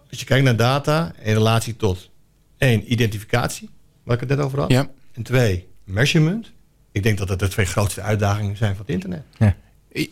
[0.09, 2.09] als je kijkt naar data in relatie tot
[2.57, 3.69] één, identificatie,
[4.03, 4.71] waar ik het net over had.
[4.71, 4.89] Ja.
[5.13, 6.51] En twee, measurement.
[6.91, 9.23] Ik denk dat dat de twee grootste uitdagingen zijn van het internet.
[9.37, 9.55] Ja.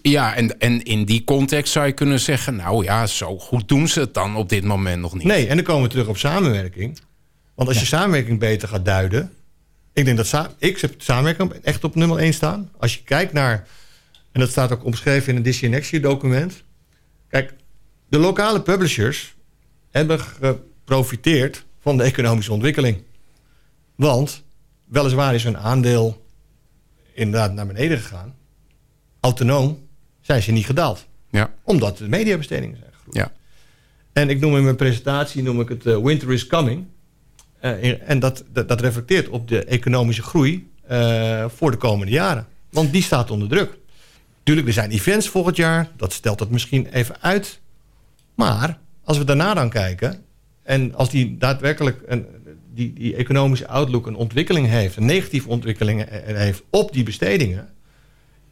[0.02, 2.56] Ja, en, en in die context zou je kunnen zeggen...
[2.56, 5.24] nou ja, zo goed doen ze het dan op dit moment nog niet.
[5.24, 7.00] Nee, en dan komen we terug op samenwerking.
[7.56, 7.84] Want als ja.
[7.84, 9.34] je samenwerking beter gaat duiden...
[9.94, 12.72] ik denk dat sa ik heb samenwerking echt op nummer 1 staan.
[12.78, 13.68] Als je kijkt naar...
[14.34, 16.64] en dat staat ook omschreven in een Disney Next document...
[17.28, 17.54] kijk,
[18.10, 19.36] de lokale publishers
[19.92, 23.04] hebben geprofiteerd van de economische ontwikkeling.
[23.96, 24.44] Want
[24.86, 26.26] weliswaar is hun aandeel
[27.14, 28.36] inderdaad naar beneden gegaan
[29.24, 29.88] autonoom
[30.22, 31.06] zijn ze niet gedaald.
[31.30, 31.54] Ja.
[31.64, 33.18] Omdat de mediabestedingen zijn gegroeid.
[33.18, 33.32] Ja.
[34.14, 36.86] En ik noem in mijn presentatie noem ik het uh, Winter is Coming.
[37.62, 42.48] Uh, en dat, dat, dat, reflecteert op de economische groei uh, voor de komende jaren.
[42.70, 43.78] Want die staat onder druk.
[44.44, 45.90] Tuurlijk, er zijn events volgend jaar.
[45.98, 47.60] Dat stelt het misschien even uit.
[48.36, 50.24] Maar als we daarna dan kijken...
[50.64, 52.26] en als die daadwerkelijk een,
[52.74, 54.96] die, die economische outlook een ontwikkeling heeft...
[54.96, 57.74] een negatieve ontwikkeling heeft op die bestedingen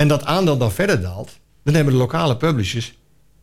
[0.02, 2.94] en dat aandeel dan verder daalt, dan hebben de lokale publishers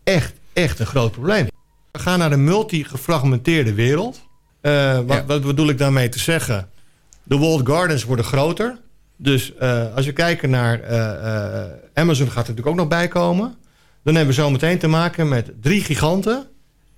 [0.04, 1.46] echt, echt een groot probleem.
[1.92, 4.20] We gaan naar een multi-gefragmenteerde wereld.
[4.62, 5.24] Uh, wat, ja.
[5.24, 6.70] wat, bedoel ik daarmee te zeggen?
[7.22, 8.78] De walled gardens worden groter.
[9.20, 11.62] Dus uh, als we kijken naar uh,
[11.94, 13.54] Amazon gaat er natuurlijk ook nog bij komen.
[14.02, 16.46] Dan hebben we zo meteen te maken met drie giganten.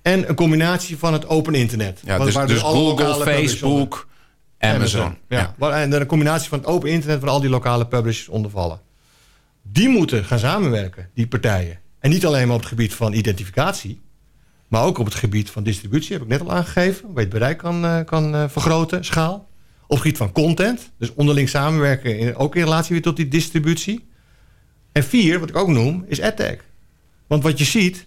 [0.01, 2.01] En een combinatie van het open internet.
[2.03, 4.07] Ja, dus, waar dus Google, Facebook,
[4.57, 5.01] Amazon.
[5.01, 5.17] Amazon.
[5.29, 5.55] Ja.
[5.59, 5.81] ja.
[5.81, 7.21] En een combinatie van het open internet...
[7.21, 8.79] waar al die lokale publishers onder vallen
[9.61, 11.79] die moeten gaan samenwerken, die partijen.
[11.99, 14.01] En niet alleen maar op het gebied van identificatie,
[14.67, 17.29] maar ook op het gebied van distributie, heb ik net al aangegeven, waar je het
[17.29, 19.49] bereik kan, kan vergroten, schaal.
[19.91, 24.07] Op het gebied van content, dus onderling samenwerken, ook in relatie weer tot die distributie.
[24.91, 26.57] En vier, wat ik ook noem, is AdTech.
[27.27, 28.05] Want wat je ziet,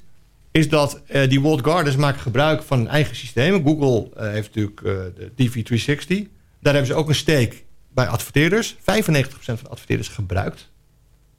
[0.51, 3.65] is dat uh, die walled gardens maken gebruik van een eigen systeem.
[3.65, 4.81] Google heeft natuurlijk
[5.17, 6.31] de DV360.
[6.61, 8.75] Daar hebben ze ook een steek bij adverteerders.
[8.75, 10.71] 95% van de adverteerders gebruikt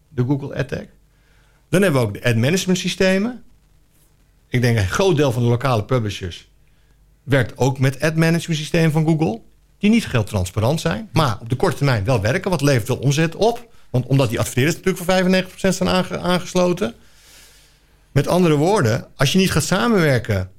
[0.09, 0.87] de Google AdTech.
[1.69, 3.43] Dan hebben we ook de ad management systemen.
[4.47, 6.47] Ik denk een groot deel van de lokale publishers
[7.23, 9.41] werkt ook met ad management systeem van Google.
[9.77, 12.97] Die niet geld transparant zijn, maar op de korte termijn wel werken, wat levert wel
[12.97, 13.73] omzet op.
[13.89, 15.89] Want omdat die adverteerders natuurlijk voor 95% zijn
[16.21, 16.93] aangesloten.
[18.11, 20.51] Met andere woorden, als je niet gaat samenwerken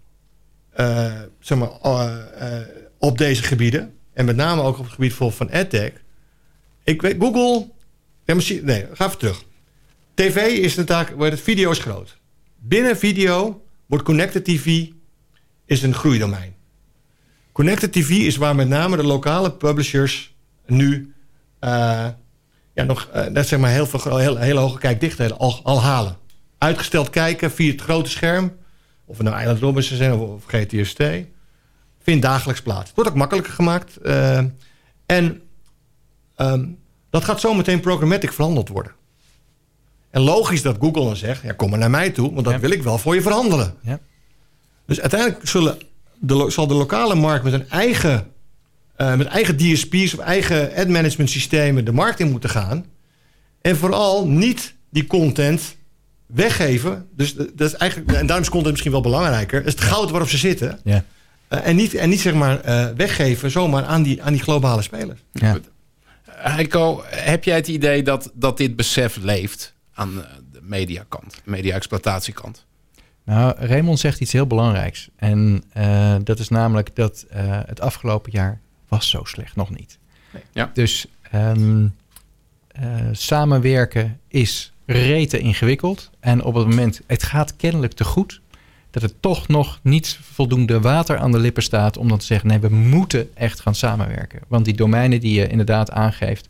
[0.80, 2.20] uh, zeg maar, uh,
[2.98, 5.92] op deze gebieden, en met name ook op het gebied van EdTech.
[6.84, 7.68] Ik weet, Google.
[8.62, 9.44] Nee, ga even terug.
[10.14, 12.16] TV is natuurlijk, het video is groot.
[12.56, 14.86] Binnen video wordt Connected TV
[15.64, 16.55] is een groeidomein.
[17.56, 20.34] Connected TV is waar met name de lokale publishers
[20.66, 21.14] nu
[21.60, 22.06] uh,
[22.74, 26.16] ja, nog uh, net zeg maar heel veel heel, hele hoge kijkdichtheden al, al halen.
[26.58, 28.56] Uitgesteld kijken via het grote scherm,
[29.04, 31.02] of het nou Island Robinson zijn of, of GTST,
[32.02, 32.86] vindt dagelijks plaats.
[32.86, 33.98] Het wordt ook makkelijker gemaakt.
[34.02, 34.38] Uh,
[35.06, 35.42] en
[36.36, 36.78] um,
[37.10, 38.92] dat gaat zometeen programmatic verhandeld worden.
[40.10, 42.70] En logisch dat Google dan zegt, ja, kom maar naar mij toe, want dat wil
[42.70, 43.74] ik wel voor je verhandelen.
[43.82, 43.98] Ja.
[44.86, 45.78] Dus uiteindelijk zullen
[46.18, 48.26] de, zal de lokale markt met een eigen,
[48.98, 52.86] uh, met eigen DSP's of eigen ad management systemen de markt in moeten gaan.
[53.60, 55.76] En vooral niet die content
[56.26, 57.08] weggeven.
[57.16, 59.66] Dus dat is eigenlijk, en daarom is content misschien wel belangrijker.
[59.66, 60.80] is het goud waarop ze zitten.
[60.84, 61.04] Ja.
[61.52, 64.82] Uh, en, niet, en niet zeg maar uh, weggeven zomaar aan die, aan die globale
[64.82, 65.20] spelers.
[65.32, 65.58] Ja.
[66.30, 70.14] Heiko, heb jij het idee dat, dat dit besef leeft aan
[70.52, 72.64] de mediakant, media-exploitatiekant?
[73.26, 75.08] Nou, Raymond zegt iets heel belangrijks.
[75.16, 79.98] En uh, dat is namelijk dat uh, het afgelopen jaar was zo slecht nog niet.
[80.32, 80.42] Nee.
[80.52, 80.70] Ja.
[80.74, 81.94] Dus um,
[82.80, 86.10] uh, samenwerken is rete ingewikkeld.
[86.20, 88.40] En op het moment, het gaat kennelijk te goed...
[88.90, 91.96] dat er toch nog niet voldoende water aan de lippen staat...
[91.96, 94.40] om dan te zeggen, nee, we moeten echt gaan samenwerken.
[94.48, 96.48] Want die domeinen die je inderdaad aangeeft...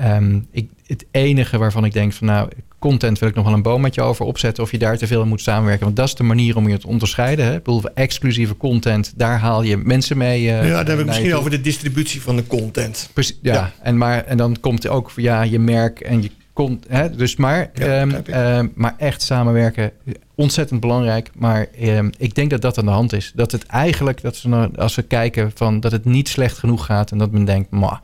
[0.00, 2.50] Um, ik, het enige waarvan ik denk van nou,
[2.82, 5.28] content wil ik nog wel een boometje over opzetten of je daar te veel in
[5.28, 5.84] moet samenwerken.
[5.84, 7.44] Want dat is de manier om je te onderscheiden.
[7.44, 7.54] Hè?
[7.54, 10.42] Ik exclusieve content, daar haal je mensen mee.
[10.42, 13.10] Uh, ja, daar heb ik misschien over de distributie van de content.
[13.12, 13.72] Precies, ja.
[13.82, 16.86] En, maar, en dan komt ook ja, je merk en je komt.
[16.88, 19.92] Hè, dus maar, ja, um, uh, maar echt samenwerken,
[20.34, 21.30] ontzettend belangrijk.
[21.34, 23.32] Maar um, ik denk dat dat aan de hand is.
[23.34, 27.10] Dat het eigenlijk, dat ze, als we kijken van dat het niet slecht genoeg gaat
[27.10, 28.00] en dat men denkt, maar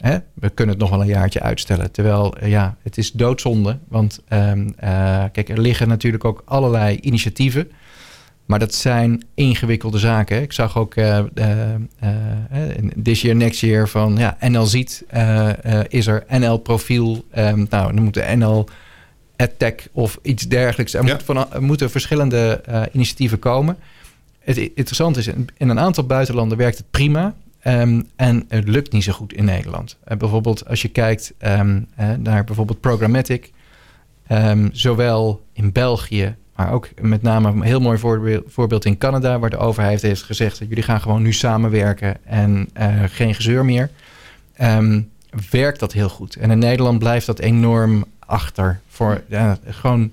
[0.00, 0.18] Hè?
[0.34, 1.90] We kunnen het nog wel een jaartje uitstellen.
[1.90, 3.78] Terwijl, eh, ja, het is doodzonde.
[3.88, 7.70] Want um, uh, kijk, er liggen natuurlijk ook allerlei initiatieven.
[8.46, 10.42] Maar dat zijn ingewikkelde zaken.
[10.42, 11.18] Ik zag ook uh,
[13.02, 15.04] this year, next year van ja, NL ziet,
[15.88, 17.24] is er NL profiel.
[17.38, 18.68] Um, nou, dan moeten NL
[19.36, 20.94] AdTech of iets dergelijks.
[20.94, 22.60] Er, moet van, er moeten verschillende
[22.92, 23.76] initiatieven komen.
[24.38, 27.34] Het interessante is, in een aantal buitenlanden werkt het prima.
[27.64, 29.96] Um, en het lukt niet zo goed in Nederland.
[30.08, 31.86] Uh, bijvoorbeeld als je kijkt um,
[32.18, 33.52] naar bijvoorbeeld programmatic.
[34.32, 37.98] Um, zowel in België, maar ook met name een heel mooi
[38.46, 39.38] voorbeeld, in Canada...
[39.38, 40.58] waar de overheid heeft gezegd...
[40.58, 43.90] dat jullie gaan gewoon nu samenwerken en uh, geen gezeur meer.
[45.50, 46.36] werkt dat heel goed.
[46.36, 48.80] En in Nederland blijft dat enorm achter.
[48.88, 49.22] Voor,
[49.64, 50.12] gewoon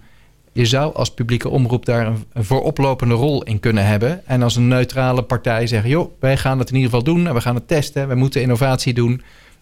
[0.57, 4.27] je zou als publieke omroep daar een, vooroplopende rol in kunnen hebben.
[4.27, 7.33] En als een neutrale partij zeggen: joh, wij gaan het in ieder geval doen en
[7.33, 8.07] we gaan het testen.
[8.07, 9.21] We moeten innovatie doen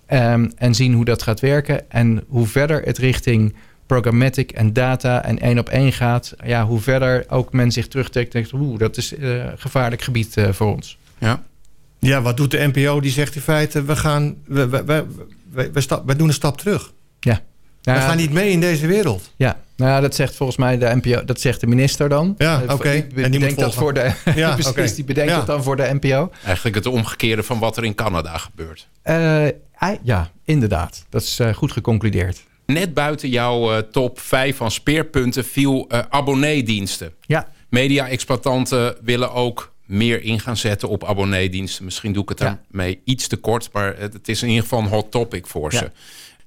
[0.10, 1.92] um, en zien hoe dat gaat werken.
[1.92, 3.56] En hoe verder het richting
[3.86, 8.34] programmatic en data en één op één gaat, ja, hoe verder ook men zich terugtrekt
[8.34, 10.98] en denkt: oeh, dat is uh, gevaarlijk gebied uh, voor ons.
[11.18, 11.44] Ja.
[12.00, 13.00] Ja, wat doet de NPO?
[13.00, 15.06] Die zegt in feite: we gaan, we, we, we,
[15.52, 16.94] we, we, we doen een stap terug.
[17.20, 17.42] Ja.
[17.82, 19.32] we gaan niet mee in deze wereld.
[19.36, 22.36] Ja, nou ja, dat zegt volgens mij de NPO, dat zegt de minister dan.
[22.38, 22.90] Ja, eh, oké.
[22.90, 24.94] En die bedenkt dat voor de, ja, precies, okay.
[24.94, 25.38] die bedenkt ja.
[25.38, 26.32] dat dan voor de NPO.
[26.44, 28.88] Eigenlijk het omgekeerde van wat er in Canada gebeurt.
[29.06, 29.48] Uh,
[30.04, 31.06] ja, inderdaad.
[31.10, 32.44] Dat is uh, goed geconcludeerd.
[32.66, 37.14] Net buiten jouw uh, top 5 van speerpunten viel abonneediensten.
[37.22, 37.48] Ja.
[37.70, 41.86] Media-exploitanten willen ook meer in gaan zetten op abonneediensten.
[41.86, 43.02] Misschien doe ik het daarmee ja.
[43.04, 45.92] iets te kort, maar het is in ieder geval een hot topic voor ze.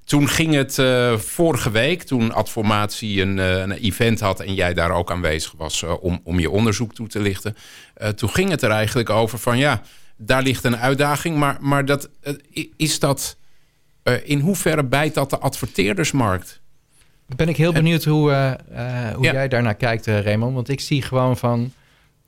[0.09, 4.73] Toen ging het uh, vorige week, toen Adformatie een, uh, een, event had en jij
[4.73, 7.55] daar ook aanwezig was uh, om, om je onderzoek toe te lichten.
[8.15, 9.81] toen ging het er eigenlijk over van ja,
[10.17, 12.09] daar ligt een uitdaging, maar, maar dat,
[12.77, 13.37] is dat,
[14.23, 16.59] in hoeverre bijt dat de adverteerdersmarkt?
[17.25, 18.57] Ben ik heel benieuwd hoe,
[19.15, 19.31] hoe ja.
[19.33, 20.53] jij daarnaar kijkt, Raymond.
[20.53, 21.73] Want ik zie gewoon van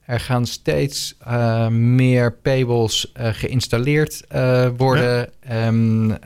[0.05, 5.29] er gaan steeds uh, meer paywalls uh, geïnstalleerd uh, worden.
[5.47, 5.67] Ja.
[5.67, 6.17] Um,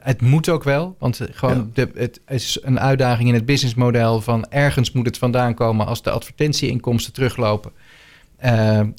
[0.00, 1.84] het moet ook wel, want gewoon ja.
[1.84, 6.02] de, het is een uitdaging in het businessmodel van ergens moet het vandaan komen als
[6.02, 7.72] de advertentieinkomsten teruglopen.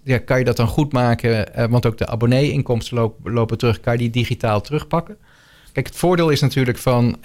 [0.04, 1.70] ja, kan je dat dan goed maken?
[1.70, 3.80] want ook de abonnee-inkomsten lopen, lopen, terug.
[3.80, 5.18] Kan je die digitaal terugpakken?
[5.72, 7.18] Kijk, het voordeel is natuurlijk van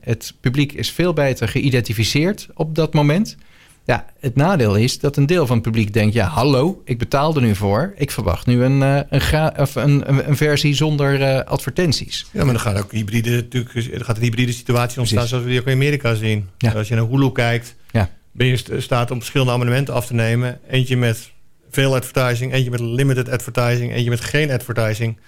[0.00, 3.36] het publiek is veel beter geïdentificeerd op dat moment.
[3.84, 7.34] Ja, het nadeel is dat een deel van het publiek denkt: ja, hallo, ik betaal
[7.34, 7.92] er nu voor.
[7.96, 12.26] Ik verwacht nu een, uh, een, gra of een, een, versie zonder uh, advertenties.
[12.32, 15.28] Ja, maar dan gaat ook hybride, natuurlijk, er gaat een hybride situatie ontstaan, Precies.
[15.28, 16.48] zoals we die ook in Amerika zien.
[16.58, 16.72] Ja.
[16.72, 18.10] Als je naar Hulu kijkt, ja.
[18.32, 20.60] ben je staat om verschillende abonnementen af te nemen.
[20.68, 21.30] Eentje met
[21.70, 25.18] veel advertising, eentje met limited advertising, eentje met geen advertising.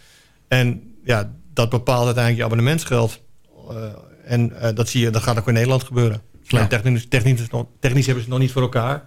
[0.49, 3.21] En ja, dat bepaalt uiteindelijk je abonnementsgeld.
[3.71, 3.77] Uh,
[4.25, 6.23] en dat zie je, dat gaat ook in Nederland gebeuren.
[6.43, 6.67] Ja.
[6.67, 7.49] Technisch, technisch,
[7.81, 9.05] technisch hebben ze het nog niet voor elkaar.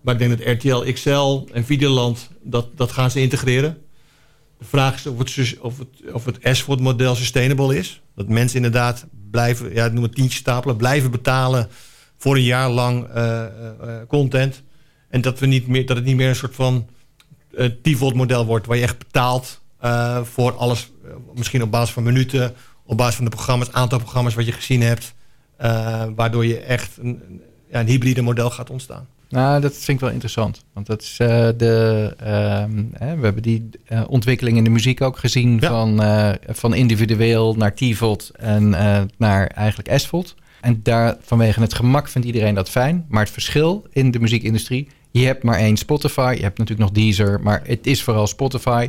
[0.00, 3.78] Maar ik denk dat RTL XL en Videoland, dat, dat gaan ze integreren.
[4.58, 8.02] De vraag is of het, of het, of het S-Food-model sustainable is.
[8.14, 11.68] Dat mensen inderdaad blijven, ja, noem het tientje stapelen, blijven betalen
[12.16, 13.44] voor een jaar lang uh,
[13.84, 14.62] uh, content.
[15.08, 16.88] En dat, we niet meer, dat het niet meer een soort van
[17.52, 19.60] uh, default-model wordt, waar je echt betaalt
[20.22, 20.90] voor alles,
[21.34, 24.82] misschien op basis van minuten, op basis van de programma's, aantal programma's wat je gezien
[24.82, 25.14] hebt.
[25.62, 29.06] Uh, waardoor je echt een, ja, een hybride model gaat ontstaan.
[29.28, 30.64] Nou, dat vind ik wel interessant.
[30.72, 32.14] Want dat is uh, de.
[32.22, 32.26] Uh,
[32.92, 35.56] hè, we hebben die uh, ontwikkeling in de muziek ook gezien.
[35.60, 35.68] Ja.
[35.68, 36.02] Van,
[36.48, 38.68] van individueel naar T-Volt en
[39.16, 40.34] naar eigenlijk S-Volt.
[40.60, 43.04] En daar vanwege het gemak vindt iedereen dat fijn.
[43.08, 44.88] Maar het verschil in de muziekindustrie.
[45.10, 46.34] Je hebt maar één Spotify.
[46.36, 47.40] Je hebt natuurlijk nog Deezer.
[47.40, 48.88] Maar het is vooral Spotify.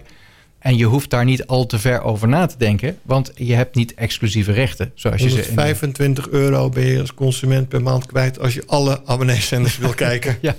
[0.60, 3.76] En je hoeft daar niet al te ver over na te denken, want je hebt
[3.76, 4.91] niet exclusieve rechten.
[4.93, 6.34] Zoals je 25 in...
[6.34, 10.38] euro ben je als consument per maand kwijt als je alle abonneezenders wil kijken.
[10.41, 10.56] ja.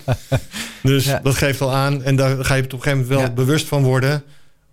[0.83, 3.67] Dus dat geeft al aan en daar ga je op een gegeven moment wel bewust
[3.67, 4.23] van worden.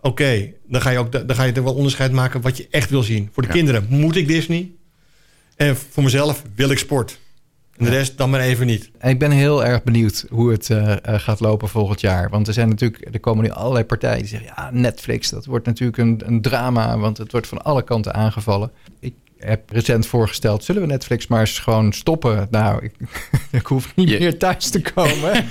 [0.02, 2.90] Oké, dan ga je ook dan ga je er wel onderscheid maken wat je echt
[2.90, 3.30] wil zien.
[3.34, 4.72] Voor de kinderen moet ik Disney
[5.56, 7.20] en voor mezelf wil ik sport.
[7.78, 8.92] En de rest dan maar even niet.
[9.02, 12.30] ik ben heel erg benieuwd hoe het uh, gaat lopen volgend jaar.
[12.30, 15.66] Want er zijn natuurlijk, er komen nu allerlei partijen die zeggen: ja, Netflix, dat wordt
[15.66, 18.72] natuurlijk een, een drama, want het wordt van alle kanten aangevallen.
[19.00, 22.48] Ik heb recent voorgesteld, zullen we Netflix maar eens gewoon stoppen?
[22.52, 22.94] Nou, ik,
[23.60, 25.32] ik hoef niet meer thuis te komen.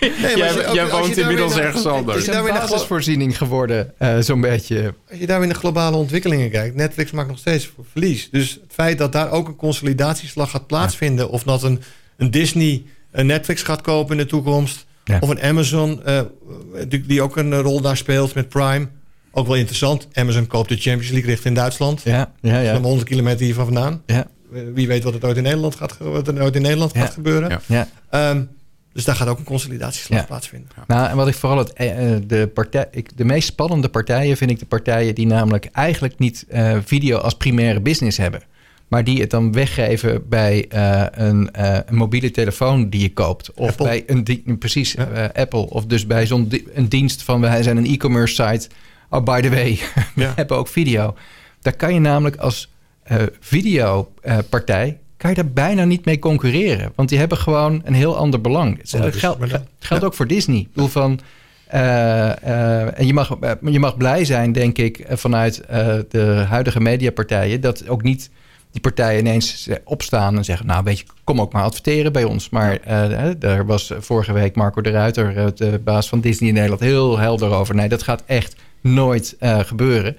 [0.00, 2.26] nee, jij, jij woont inmiddels ergens anders.
[2.26, 4.94] Het is een basisvoorziening geworden, uh, zo'n beetje.
[5.10, 8.30] Als je daar weer naar globale ontwikkelingen kijkt, Netflix maakt nog steeds verlies.
[8.30, 11.30] Dus het feit dat daar ook een consolidatieslag gaat plaatsvinden...
[11.30, 11.80] of dat een,
[12.16, 14.86] een Disney een Netflix gaat kopen in de toekomst...
[15.20, 16.20] of een Amazon, uh,
[16.88, 18.88] die, die ook een rol daar speelt met Prime...
[19.38, 20.08] Ook wel interessant.
[20.12, 22.02] Amazon koopt de Champions League richt in Duitsland.
[22.04, 22.80] Ja, ja, ja.
[22.80, 24.02] 100 kilometer hiervan vandaan.
[24.06, 24.26] Ja.
[24.74, 27.60] Wie weet wat, het ooit in Nederland gaat, wat er ooit in Nederland gaat gebeuren.
[27.66, 27.88] Ja.
[28.30, 28.48] Um,
[28.92, 30.68] dus daar gaat ook een consolidatieslag plaatsvinden.
[30.86, 34.36] Nou, en wat ik vooral het, eh, eh, de, partij, ik, de meest spannende partijen
[34.36, 38.42] vind ik de partijen die namelijk eigenlijk niet uh, video als primaire business hebben.
[38.88, 43.52] Maar die het dan weggeven bij uh, een, uh, een, mobiele telefoon die je koopt.
[43.54, 43.84] Of Apple.
[43.84, 45.30] bij een, precies, ja.
[45.34, 45.70] Apple.
[45.70, 48.68] Of dus bij zo'n een dienst van wij zijn een e-commerce site
[49.10, 49.78] Oh, by the way,
[50.14, 51.14] we hebben ook video.
[51.60, 52.70] Daar kan je namelijk als
[53.12, 54.98] uh, videopartij...
[55.16, 56.92] kan je daar bijna niet mee concurreren.
[56.94, 58.94] Want die hebben gewoon een heel ander belang.
[58.94, 60.58] Oh, dat geldt, geldt ook voor Disney.
[60.58, 61.20] Ik bedoel van...
[61.74, 65.62] Uh, en je mag, je mag blij zijn, denk ik, vanuit
[66.08, 67.60] de huidige mediapartijen...
[67.60, 68.30] dat ook niet
[68.70, 70.66] die partijen ineens opstaan en zeggen...
[70.66, 72.50] nou, weet je, kom ook maar adverteren bij ons.
[72.50, 72.78] Maar
[73.38, 76.82] daar was vorige week Marco de Ruiter, de baas van Disney in Nederland...
[76.82, 77.74] heel helder over.
[77.74, 80.16] Nee, dat gaat echt nooit uh, gebeuren.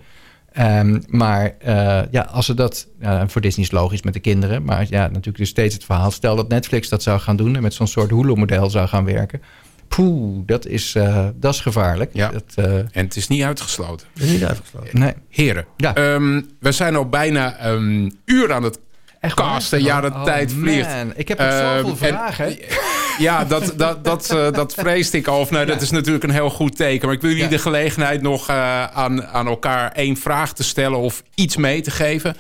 [0.60, 4.64] Um, maar uh, ja, als ze dat, uh, voor Disney is logisch met de kinderen,
[4.64, 6.12] maar ja, natuurlijk dus steeds het verhaal.
[6.12, 9.42] Stel dat Netflix dat zou gaan doen en met zo'n soort Hulu-model zou gaan werken.
[9.88, 12.10] Poeh, dat is, uh, dat is gevaarlijk.
[12.14, 12.32] Ja.
[12.32, 14.08] Dat, en het is niet uitgesloten.
[14.14, 15.00] Het is niet uitgesloten.
[15.00, 15.14] Nee.
[15.30, 16.14] Heren, ja.
[16.14, 18.80] um, we zijn al bijna een uur aan het
[19.20, 19.84] Echt casten.
[19.84, 20.96] Ja, de oh, tijd vliegt.
[20.96, 21.12] Man.
[21.16, 22.46] Ik heb nog zoveel vragen.
[22.46, 22.58] En,
[23.20, 25.40] ja, dat, dat, dat, uh, dat vreesde ik al.
[25.40, 27.06] Of, nou, Dat is natuurlijk een heel goed teken.
[27.06, 31.00] Maar ik wil jullie de gelegenheid nog uh, aan, aan elkaar één vraag te stellen...
[31.00, 32.36] of iets mee te geven.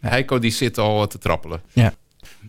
[0.00, 1.60] Heiko die zit al te trappelen.
[1.72, 1.92] Ja.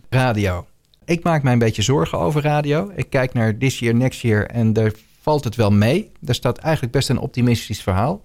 [0.08, 0.66] Radio.
[1.04, 2.92] Ik maak mij een beetje zorgen over radio.
[2.96, 6.12] Ik kijk naar This Year, Next Year en daar valt het wel mee.
[6.20, 8.22] Daar staat eigenlijk best een optimistisch verhaal.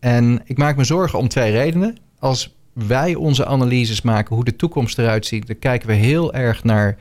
[0.00, 1.96] En ik maak me zorgen om twee redenen.
[2.18, 5.46] Als wij onze analyses maken hoe de toekomst eruit ziet...
[5.46, 6.96] dan kijken we heel erg naar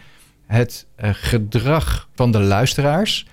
[0.45, 3.25] het uh, gedrag van de luisteraars.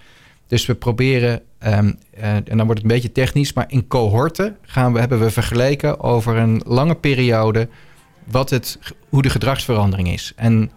[0.47, 4.57] Dus we proberen, um, uh, en dan wordt het een beetje technisch, maar in cohorten
[4.63, 7.69] gaan we, hebben we vergeleken over een lange periode
[8.25, 8.79] wat het,
[9.09, 10.33] hoe de gedragsverandering is.
[10.37, 10.71] En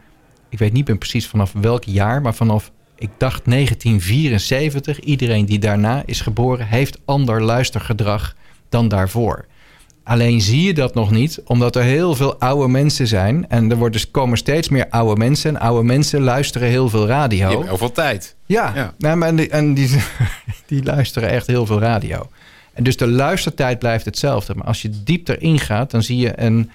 [0.49, 5.59] ik weet niet meer precies vanaf welk jaar, maar vanaf, ik dacht 1974, iedereen die
[5.59, 8.35] daarna is geboren, heeft ander luistergedrag
[8.69, 9.45] dan daarvoor.
[10.03, 13.49] Alleen zie je dat nog niet, omdat er heel veel oude mensen zijn.
[13.49, 15.49] En er wordt dus, komen steeds meer oude mensen.
[15.55, 17.63] En oude mensen luisteren heel veel radio.
[17.63, 18.35] Heel veel tijd.
[18.45, 18.93] Ja, ja.
[18.97, 19.89] Nou, maar en, die, en die,
[20.67, 22.29] die luisteren echt heel veel radio.
[22.73, 24.55] En dus de luistertijd blijft hetzelfde.
[24.55, 26.69] Maar als je diep erin gaat, dan zie je een,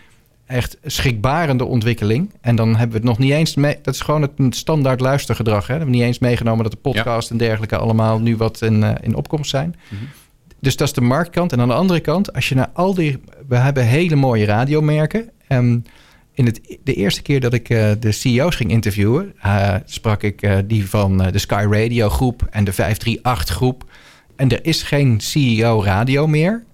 [0.49, 2.33] echt schrikbarende ontwikkeling.
[2.41, 3.79] En dan hebben we het nog niet eens mee.
[3.83, 5.66] Dat is gewoon het standaard luistergedrag.
[5.66, 5.72] Hè?
[5.72, 8.91] We hebben niet eens meegenomen dat de podcast en dergelijke allemaal nu wat in, uh,
[9.01, 9.76] in opkomst zijn.
[9.89, 10.03] Mhm.
[10.61, 11.52] Dus dat is de marktkant.
[11.52, 13.18] En aan de andere kant, als je naar al die.
[13.48, 15.30] We hebben hele mooie radiomerken.
[15.46, 15.86] En
[16.32, 20.42] in het, de eerste keer dat ik uh, de CEO's ging interviewen, uh, sprak ik
[20.42, 23.84] uh, die van de Sky Radio groep en de 538 groep.
[24.36, 26.64] En er is geen CEO radio meer.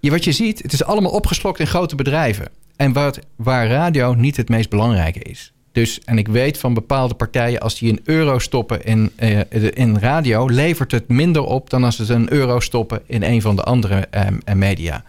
[0.00, 2.48] Je, wat je ziet, het is allemaal opgeslokt in grote bedrijven.
[2.76, 5.53] En wat, waar radio niet het meest belangrijke is.
[5.74, 9.40] Dus, en ik weet van bepaalde partijen, als die een euro stoppen in, uh,
[9.74, 13.56] in radio, levert het minder op dan als ze een euro stoppen in een van
[13.56, 15.04] de andere uh, media.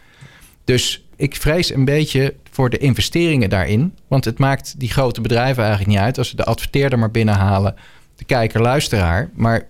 [0.64, 3.94] Dus ik vrees een beetje voor de investeringen daarin.
[4.08, 7.76] Want het maakt die grote bedrijven eigenlijk niet uit als ze de adverteerder maar binnenhalen,
[8.16, 9.30] de kijker, luisteraar.
[9.34, 9.68] Maar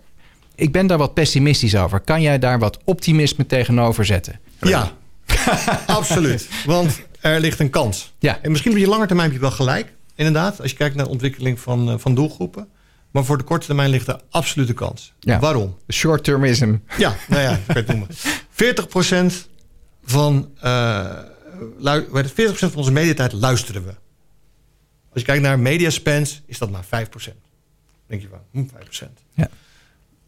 [0.56, 2.00] ik ben daar wat pessimistisch over.
[2.00, 4.40] Kan jij daar wat optimisme tegenover zetten?
[4.62, 4.92] Ja,
[5.86, 6.50] absoluut.
[6.66, 8.14] Want er ligt een kans.
[8.20, 8.40] Ja.
[8.42, 9.94] En misschien op je lange termijn heb je wel gelijk.
[10.16, 12.68] Inderdaad, als je kijkt naar de ontwikkeling van, uh, van doelgroepen.
[13.12, 15.14] Maar voor de korte termijn ligt er absolute kans.
[15.20, 15.40] Ja.
[15.40, 15.78] Waarom?
[15.92, 16.76] Short-termism.
[16.98, 18.08] Ja, nou ja, ik weet het noemen.
[19.44, 19.50] 40%
[20.04, 21.18] van, uh,
[22.20, 23.94] 40% van onze mediatijd luisteren we.
[25.10, 26.88] Als je kijkt naar mediaspends, is dat maar 5%.
[28.08, 29.20] denk je van, hm, 5%.
[29.34, 29.50] Ja.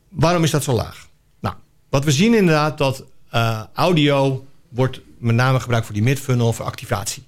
[0.09, 1.07] Waarom is dat zo laag?
[1.39, 1.55] Nou,
[1.89, 6.65] wat we zien inderdaad dat uh, audio wordt met name gebruikt voor die midfunnel, voor
[6.65, 7.26] activatie.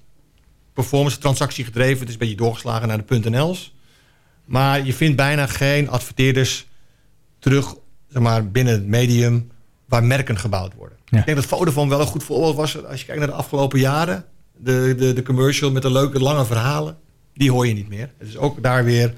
[0.72, 3.74] Performance, transactie gedreven, het is een beetje doorgeslagen naar de .nl's.
[4.44, 6.66] Maar je vindt bijna geen adverteerders
[7.38, 7.74] terug
[8.08, 9.50] zeg maar, binnen het medium
[9.84, 10.98] waar merken gebouwd worden.
[11.04, 11.18] Ja.
[11.18, 13.78] Ik denk dat Vodafone wel een goed voorbeeld was als je kijkt naar de afgelopen
[13.78, 14.24] jaren.
[14.56, 16.98] De, de, de commercial met de leuke lange verhalen,
[17.34, 18.10] die hoor je niet meer.
[18.18, 19.14] Het is ook daar weer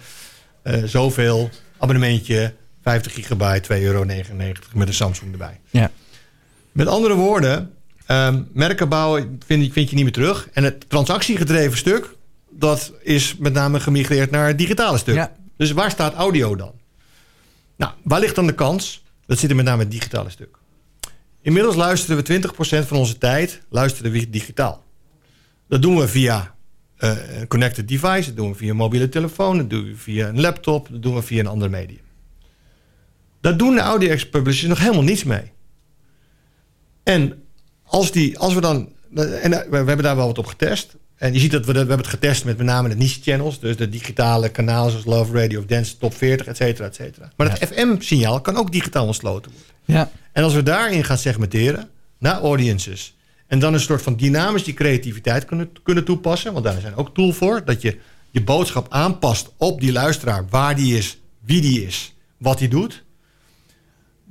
[0.64, 4.04] uh, zoveel abonnementje, 50 gigabyte, 2,99 euro
[4.74, 5.60] met een Samsung erbij.
[5.70, 5.90] Ja.
[6.72, 7.70] Met andere woorden,
[8.08, 10.48] um, merken bouwen vind, vind je niet meer terug.
[10.52, 12.16] En het transactiegedreven stuk,
[12.50, 15.14] dat is met name gemigreerd naar het digitale stuk.
[15.14, 15.32] Ja.
[15.56, 16.72] Dus waar staat audio dan?
[17.76, 19.02] Nou, waar ligt dan de kans?
[19.26, 20.56] Dat zit er met name in het digitale stuk.
[21.42, 22.40] Inmiddels luisteren we
[22.82, 24.84] 20% van onze tijd luisteren we digitaal.
[25.68, 26.54] Dat doen we via
[26.98, 30.28] uh, een connected device, dat doen we via een mobiele telefoon, dat doen we via
[30.28, 32.00] een laptop, dat doen we via een ander medium.
[33.40, 35.52] Daar doen de audio-publishers nog helemaal niets mee.
[37.02, 37.42] En
[37.92, 38.88] als, die, als we dan.
[39.14, 40.96] En we hebben daar wel wat op getest.
[41.16, 43.20] En je ziet dat we, dat, we hebben het getest met met name de niche
[43.22, 43.60] channels.
[43.60, 47.32] Dus de digitale kanalen zoals Love Radio of Dance Top 40, et cetera, et cetera.
[47.36, 47.52] Maar Ja.
[47.58, 49.70] het FM-signaal kan ook digitaal ontsloten worden.
[49.84, 50.10] Ja.
[50.32, 51.88] En als we daarin gaan segmenteren
[52.18, 53.14] naar audiences.
[53.46, 56.52] En dan een soort van dynamisch die creativiteit kunnen, kunnen toepassen.
[56.52, 57.62] Want daar zijn ook tools voor.
[57.64, 57.98] Dat je
[58.30, 60.44] je boodschap aanpast op die luisteraar.
[60.50, 63.02] Waar die is, wie die is, wat hij doet.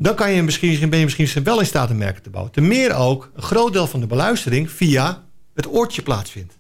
[0.01, 2.53] Dan kan je misschien, ben je misschien wel in staat een merken te bouwen.
[2.53, 5.23] Ten meer ook een groot deel van de beluistering via
[5.53, 6.53] het oortje plaatsvindt.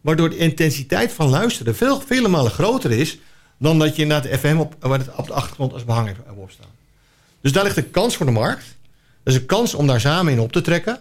[0.00, 3.18] Waardoor de intensiteit van luisteren veel, vele malen groter is...
[3.58, 6.18] dan dat je naar de FM op, waar het op de achtergrond als behang hebt
[6.36, 6.66] op staan.
[7.40, 8.64] Dus daar ligt een kans voor de markt.
[9.22, 10.98] Er is een kans om daar samen in op te trekken.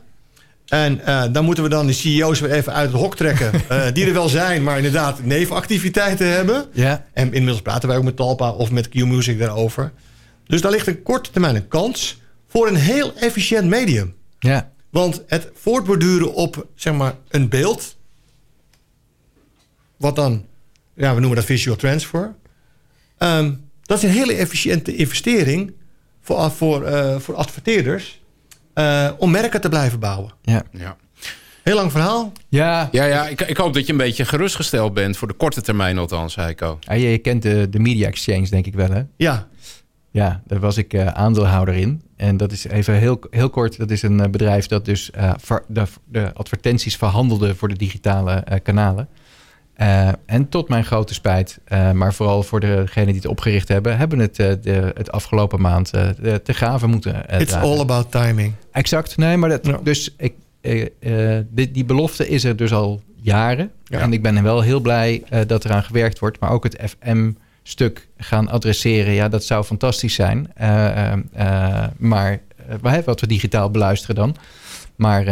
[0.68, 3.52] En uh, dan moeten we dan de CEO's weer even uit het hok trekken.
[3.72, 6.66] uh, die er wel zijn, maar inderdaad nevenactiviteiten hebben.
[6.72, 7.06] Ja.
[7.14, 9.92] En inmiddels praten wij ook met Talpa of met Q-Music daarover.
[10.52, 14.16] Dus daar ligt een korte termijn een kans voor een heel efficiënt medium.
[14.40, 14.72] Ja.
[14.90, 17.98] Want het voortborduren op zeg maar, een beeld...
[19.98, 20.46] wat dan,
[20.94, 22.36] ja, we noemen dat visual transfer...
[23.18, 25.74] Um, dat is een hele efficiënte investering
[26.22, 28.22] voor, voor, uh, voor adverteerders...
[28.76, 30.34] Uh, om merken te blijven bouwen.
[30.42, 30.64] Ja.
[30.72, 30.98] Ja.
[31.64, 32.32] Heel lang verhaal.
[32.50, 32.90] Ja.
[32.92, 35.18] Ja, ja ik, ik hoop dat je een beetje gerustgesteld bent.
[35.18, 36.78] Voor de korte termijn althans, Heiko.
[36.80, 39.02] Ja, je, je kent de, de Media Exchange, denk ik wel, hè?
[39.18, 39.48] Ja,
[40.12, 42.02] Ja, daar was ik uh, aandeelhouder in.
[42.16, 43.78] En dat is even heel, heel kort.
[43.78, 45.34] Dat is een uh, bedrijf dat dus uh,
[45.68, 49.08] de, de, advertenties verhandelde voor de digitale kanalen.
[50.26, 51.60] en tot mijn grote spijt,
[51.94, 55.90] maar vooral voor degenen die het opgericht hebben, hebben het de, het afgelopen maand
[56.44, 57.16] te gaven moeten.
[57.30, 57.70] It's dragen.
[57.70, 58.54] all about timing.
[58.72, 59.18] Exact.
[59.18, 59.80] Nee, maar dat, Ja.
[59.84, 60.34] dus ik,
[61.50, 63.72] die, die belofte is er dus al jaren.
[63.84, 64.00] Ja.
[64.00, 66.40] En ik ben wel heel blij dat eraan gewerkt wordt.
[66.40, 67.32] Maar ook het FM
[67.72, 69.14] stuk gaan adresseren.
[69.14, 70.52] Ja, dat zou fantastisch zijn.
[70.62, 72.40] Uh, uh, maar
[72.86, 74.36] uh, wat we digitaal beluisteren dan.
[74.96, 75.24] Maar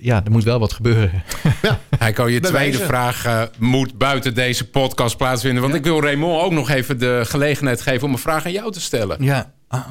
[0.00, 1.22] ja, er moet wel wat gebeuren.
[1.62, 1.80] Ja.
[1.98, 5.60] Heiko, je tweede vraag moet buiten deze podcast plaatsvinden.
[5.62, 5.78] Want Ja.
[5.78, 8.80] ik wil Raymond ook nog even de gelegenheid geven om een vraag aan jou te
[8.80, 9.24] stellen.
[9.24, 9.52] Ja.
[9.68, 9.90] Ah,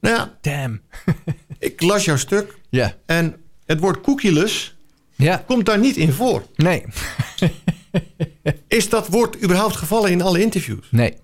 [0.00, 0.80] Nou ja, damn.
[1.58, 2.94] ik las jouw stuk Ja.
[3.06, 3.36] en
[3.66, 4.74] het woord cookieless
[5.16, 5.42] Ja.
[5.46, 6.42] komt daar niet in voor.
[6.56, 6.84] Nee.
[8.68, 10.88] Is dat woord überhaupt gevallen in alle interviews?
[10.90, 11.14] Nee.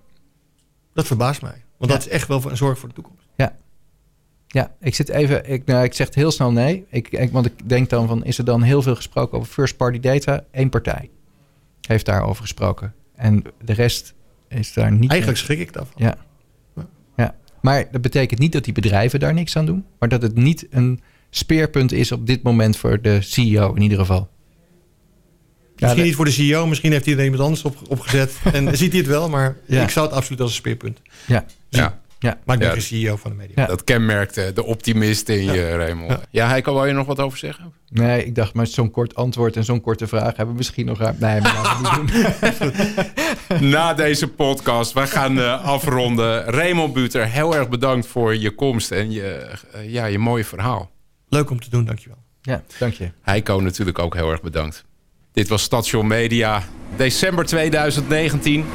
[0.93, 1.63] Dat verbaast mij.
[1.77, 1.97] Want Ja.
[1.97, 3.25] dat is echt wel een zorg voor de toekomst.
[3.35, 3.55] Ja.
[4.47, 5.49] Ja, ik zit even.
[5.49, 6.85] Ik, nou, ik zeg heel snel nee.
[6.89, 9.77] Ik, ik, want ik denk dan van: is er dan heel veel gesproken over first
[9.77, 10.43] party data?
[10.51, 11.09] Eén partij
[11.87, 12.93] heeft daarover gesproken.
[13.15, 14.13] En de rest
[14.47, 15.09] is daar niet.
[15.09, 15.93] Eigenlijk schrik ik daarvan.
[15.95, 16.15] Ja.
[17.17, 17.35] ja.
[17.61, 19.85] Maar dat betekent niet dat die bedrijven daar niks aan doen.
[19.99, 23.97] Maar dat het niet een speerpunt is op dit moment voor de CEO in ieder
[23.97, 24.29] geval.
[25.79, 28.33] Misschien niet voor de CEO, misschien heeft hij er iemand anders op, opgezet.
[28.53, 31.01] en ziet hij het wel, maar ik zou het absoluut als een speerpunt.
[31.25, 31.45] Ja.
[31.69, 31.99] Ja.
[32.19, 32.37] Ja.
[32.45, 33.65] Maar ik ben de CEO van de media.
[33.65, 36.19] Dat kenmerkt de optimist in je, Raymond.
[36.29, 37.73] Ja, Heiko, wil je nog wat over zeggen?
[37.89, 40.99] Nee, ik dacht, maar zo'n kort antwoord en zo'n korte vraag hebben we misschien nog...
[40.99, 43.69] Nee, maar laten we niet doen.
[43.69, 46.43] Na deze podcast, wij gaan uh, afronden.
[46.43, 50.91] Raymond Buter, heel erg bedankt voor je komst en je, uh, ja, je mooie verhaal.
[51.29, 52.17] Leuk om te doen, dankjewel.
[52.41, 53.11] Ja, dank je.
[53.21, 54.85] Heiko natuurlijk ook heel erg bedankt.
[55.33, 56.63] Dit was Station Media,
[56.95, 58.65] december 2019.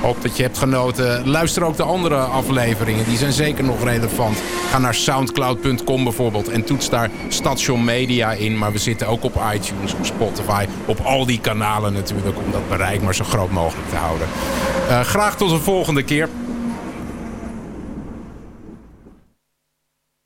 [0.00, 1.28] Hoop dat je hebt genoten.
[1.28, 3.04] Luister ook de andere afleveringen.
[3.04, 4.38] Die zijn zeker nog relevant.
[4.70, 6.48] Ga naar soundcloud.com bijvoorbeeld.
[6.48, 8.58] En toets daar Station Media in.
[8.58, 10.66] Maar we zitten ook op iTunes, op Spotify.
[10.86, 12.36] Op al die kanalen natuurlijk.
[12.36, 14.26] Om dat bereik maar zo groot mogelijk te houden.
[14.88, 16.28] Uh, graag tot de volgende keer.